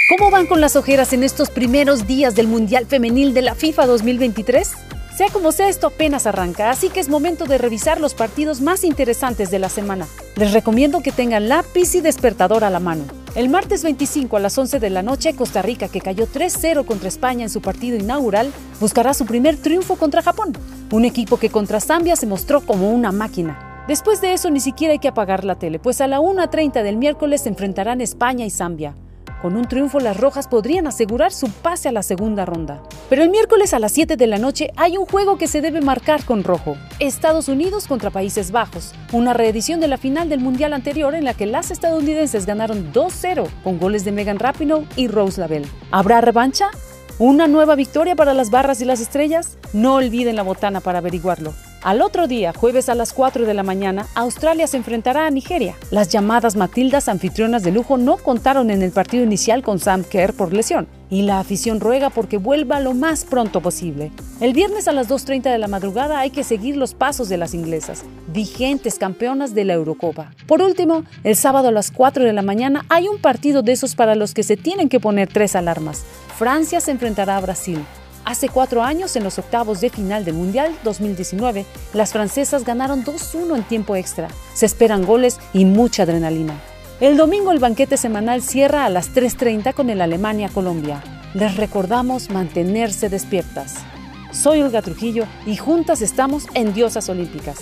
[0.08, 3.88] ¿Cómo van con las ojeras en estos primeros días del Mundial Femenil de la FIFA
[3.88, 4.72] 2023?
[5.18, 8.84] Sea como sea, esto apenas arranca, así que es momento de revisar los partidos más
[8.84, 10.08] interesantes de la semana.
[10.36, 13.06] Les recomiendo que tengan lápiz y despertador a la mano.
[13.34, 17.08] El martes 25 a las 11 de la noche, Costa Rica, que cayó 3-0 contra
[17.08, 20.54] España en su partido inaugural, buscará su primer triunfo contra Japón,
[20.92, 23.75] un equipo que contra Zambia se mostró como una máquina.
[23.88, 26.98] Después de eso ni siquiera hay que apagar la tele, pues a la 1.30 del
[26.98, 28.96] miércoles se enfrentarán España y Zambia.
[29.44, 32.82] Con un triunfo las rojas podrían asegurar su pase a la segunda ronda.
[33.10, 35.82] Pero el miércoles a las 7 de la noche hay un juego que se debe
[35.82, 36.78] marcar con rojo.
[37.00, 41.36] Estados Unidos contra Países Bajos, una reedición de la final del Mundial anterior en la
[41.36, 45.68] que las estadounidenses ganaron 2-0 con goles de Megan Rapinoe y Rose Lavelle.
[45.92, 46.72] ¿Habrá revancha?
[47.20, 49.60] ¿Una nueva victoria para las barras y las estrellas?
[49.74, 51.54] No olviden la botana para averiguarlo.
[51.82, 55.76] Al otro día, jueves a las 4 de la mañana, Australia se enfrentará a Nigeria.
[55.92, 60.34] Las llamadas Matildas anfitrionas de lujo no contaron en el partido inicial con Sam Kerr
[60.34, 64.12] por lesión, y la afición ruega porque vuelva lo más pronto posible.
[64.42, 67.54] El viernes a las 2.30 de la madrugada hay que seguir los pasos de las
[67.54, 70.32] inglesas, vigentes campeonas de la Eurocopa.
[70.48, 73.96] Por último, el sábado a las 4 de la mañana hay un partido de esos
[73.96, 76.04] para los que se tienen que poner tres alarmas.
[76.38, 77.86] Francia se enfrentará a Brasil.
[78.26, 81.64] Hace cuatro años, en los octavos de final del Mundial 2019,
[81.94, 84.30] las francesas ganaron 2-1 en tiempo extra.
[84.56, 86.60] Se esperan goles y mucha adrenalina.
[87.00, 91.04] El domingo el banquete semanal cierra a las 3.30 con el Alemania-Colombia.
[91.36, 93.76] Les recordamos mantenerse despiertas.
[94.32, 97.58] Soy Olga Trujillo y juntas estamos en Diosas Olímpicas.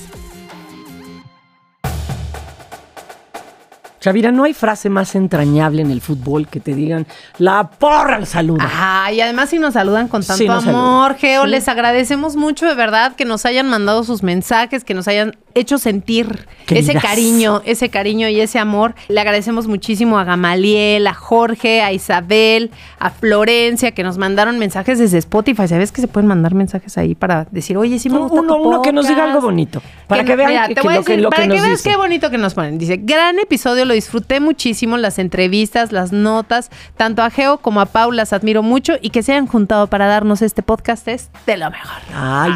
[4.03, 8.27] Chavira, no hay frase más entrañable en el fútbol que te digan la porra al
[8.27, 8.59] saludo.
[8.61, 11.15] Ajá, y además si nos saludan con tanto Sí, amor.
[11.15, 11.49] Geo, Sí.
[11.49, 15.77] les agradecemos mucho de verdad que nos hayan mandado sus mensajes, que nos hayan hecho
[15.77, 18.93] sentir ese cariño, ese cariño y ese amor.
[19.07, 24.99] Le agradecemos muchísimo a Gamaliel, a Jorge, a Isabel, a Florencia, que nos mandaron mensajes
[24.99, 25.67] desde Spotify.
[25.69, 28.63] ¿Sabes que se pueden mandar mensajes ahí para decir, oye, sí me gusta uno, tu
[28.63, 29.35] uno que nos diga podcast"?
[29.35, 29.81] algo bonito.
[30.13, 31.63] Para que, vean mira, que, te voy a lo que, decir, lo para que veas
[31.69, 31.89] dice.
[31.89, 32.77] qué bonito que nos ponen.
[32.77, 37.85] Dice, gran episodio, lo disfruté muchísimo, las entrevistas, las notas, tanto a Geo como a
[37.85, 41.57] Paul las admiro mucho y que se hayan juntado para darnos este podcast es de
[41.57, 42.01] lo mejor.
[42.13, 42.51] Ay,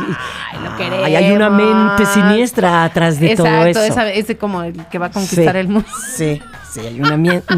[0.51, 2.13] Ay, lo ay, hay una mente queremos.
[2.13, 3.81] siniestra atrás de todo Exacto, eso.
[3.83, 5.87] esa- es como el que va a conquistar Sí, el mundo.
[6.15, 6.41] Sí,
[6.81, 7.17] sí, hay una,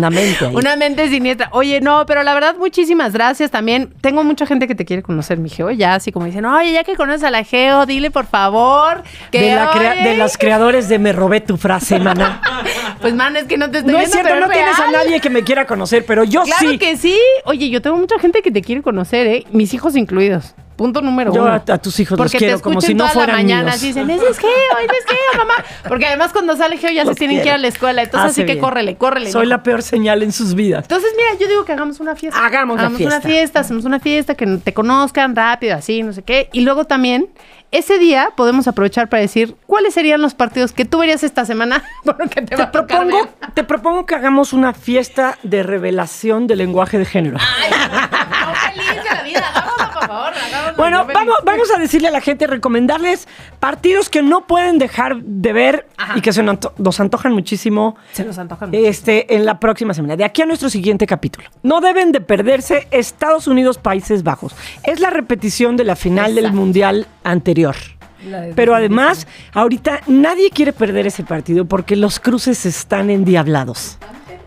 [0.10, 0.56] mente ahí.
[0.56, 1.50] Una mente siniestra.
[1.52, 3.94] Oye, no, pero la verdad, muchísimas gracias también.
[4.02, 5.72] Tengo mucha gente que te quiere conocer, mi Geo.
[5.72, 9.42] Ya así como dicen, oye, ya que conoces a la Geo, dile por favor que.
[9.42, 10.10] de, la crea- oye".
[10.10, 12.42] de los creadores de Me robé tu frase, mana.
[13.02, 15.30] Pues, man, es que no te estoy No es cierto, no tienes a nadie que
[15.30, 16.78] me quiera conocer, pero yo Claro sí.
[16.78, 17.18] que sí.
[17.46, 19.46] Oye, yo tengo mucha gente que te quiere conocer, ¿eh?
[19.52, 20.54] Mis hijos incluidos.
[20.80, 21.52] Punto número Yo uno.
[21.52, 23.64] a, a tus hijos los Porque quiero te como si no toda fueran la mañana.
[23.64, 23.76] míos.
[23.76, 25.54] así dicen, ese es Geo, ese es Geo, mamá.
[25.90, 28.02] Porque además cuando sale Geo ya Los se tienen que ir a la escuela.
[28.02, 29.30] Entonces Hace así que córrele, córrele.
[29.30, 30.84] Soy la peor señal en sus vidas.
[30.86, 32.46] Entonces, mira, yo digo que hagamos una fiesta.
[32.46, 33.20] Hagamos la una fiesta.
[33.22, 36.48] fiesta, hacemos una fiesta, que te conozcan rápido, así, no sé qué.
[36.54, 37.28] Y luego también,
[37.72, 41.84] ese día podemos aprovechar para decir cuáles serían los partidos que tú verías esta semana.
[42.06, 43.54] Porque te, Te propongo, ver.
[43.54, 47.38] te propongo que hagamos una fiesta de revelación del lenguaje de género.
[47.40, 49.44] Ay, no, feliz de la vida.
[49.54, 50.34] Hagámoslo, por favor.
[50.80, 53.28] Bueno, vamos, vamos a decirle a la gente, recomendarles
[53.60, 56.18] partidos que no pueden dejar de ver Ajá.
[56.18, 58.74] y que se nos, anto- nos antojan muchísimo Se nos antojan.
[58.74, 60.16] este, en la próxima semana.
[60.16, 61.48] De aquí a nuestro siguiente capítulo.
[61.64, 64.56] No deben de perderse Estados Unidos, Países Bajos.
[64.84, 66.52] Es la repetición de la final del.
[66.52, 67.76] Mundial anterior.
[68.22, 68.76] Pero 2019.
[68.76, 73.99] además, ahorita nadie quiere perder ese partido porque los cruces están endiablados.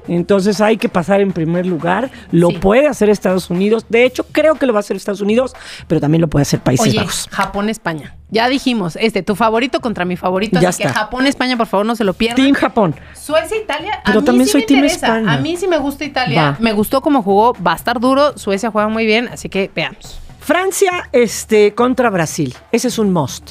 [0.09, 2.11] Entonces hay que pasar en primer lugar.
[2.31, 2.59] Lo Sí.
[2.59, 3.87] puede hacer Estados Unidos.
[3.89, 5.55] De hecho, creo que lo va a hacer Estados Unidos,
[5.87, 7.29] pero también lo puede hacer Países Oye, Bajos.
[7.31, 8.17] Japón-España.
[8.31, 10.59] Ya dijimos, este, tu favorito contra mi favorito.
[10.61, 11.01] Ya así que está.
[11.01, 12.37] Japón-España, por favor, no se lo pierdan.
[12.37, 12.95] Team Japón.
[13.15, 14.01] Suecia-Italia.
[14.05, 15.07] Pero a mí también sí soy me team interesa.
[15.07, 15.33] España.
[15.33, 16.43] A mí sí me gusta Italia.
[16.43, 16.57] Va.
[16.59, 17.53] Me gustó cómo jugó.
[17.55, 18.37] Va a estar duro.
[18.39, 19.29] Suecia juega muy bien.
[19.29, 20.19] Así que veamos.
[20.41, 22.55] Francia este, contra Brasil.
[22.73, 23.51] Ese es un must.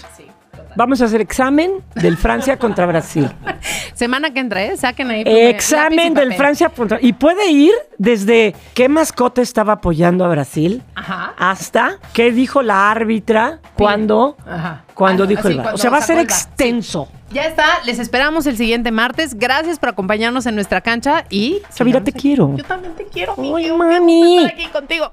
[0.76, 3.30] Vamos a hacer examen del Francia contra Brasil.
[3.94, 4.78] Semana que entra, ¿eh?
[4.78, 5.24] Saquen ahí.
[5.26, 6.34] Examen del.
[6.34, 6.98] Francia contra...
[7.02, 11.34] Y puede ir desde qué mascota estaba apoyando a Brasil Ajá.
[11.38, 14.84] hasta qué dijo la árbitra cuando, Ajá.
[14.94, 15.60] cuando Ah, dijo sí, el.
[15.60, 17.08] O cuando sea, va a ser extenso.
[17.32, 19.36] Ya está, les esperamos el siguiente martes.
[19.38, 21.62] Gracias por acompañarnos en nuestra cancha y.
[21.74, 22.56] Chavira, te quiero.
[22.58, 24.38] Yo también te quiero, Ay, mami.
[24.40, 25.12] estar aquí contigo.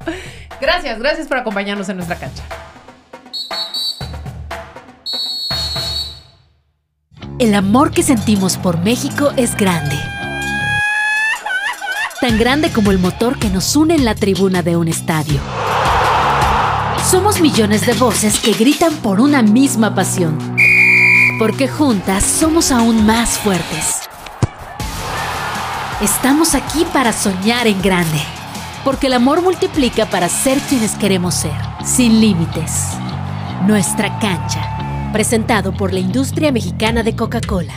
[0.61, 2.43] Gracias, gracias por acompañarnos en nuestra cancha.
[7.39, 9.97] El amor que sentimos por México es grande.
[12.21, 15.39] Tan grande como el motor que nos une en la tribuna de un estadio.
[17.09, 20.37] Somos millones de voces que gritan por una misma pasión.
[21.39, 24.01] Porque juntas somos aún más fuertes.
[26.01, 28.21] Estamos aquí para soñar en grande.
[28.83, 32.89] Porque el amor multiplica para ser quienes queremos ser, sin límites.
[33.65, 34.78] Nuestra cancha.
[35.13, 37.73] Presentado por la industria mexicana de Coca-Cola.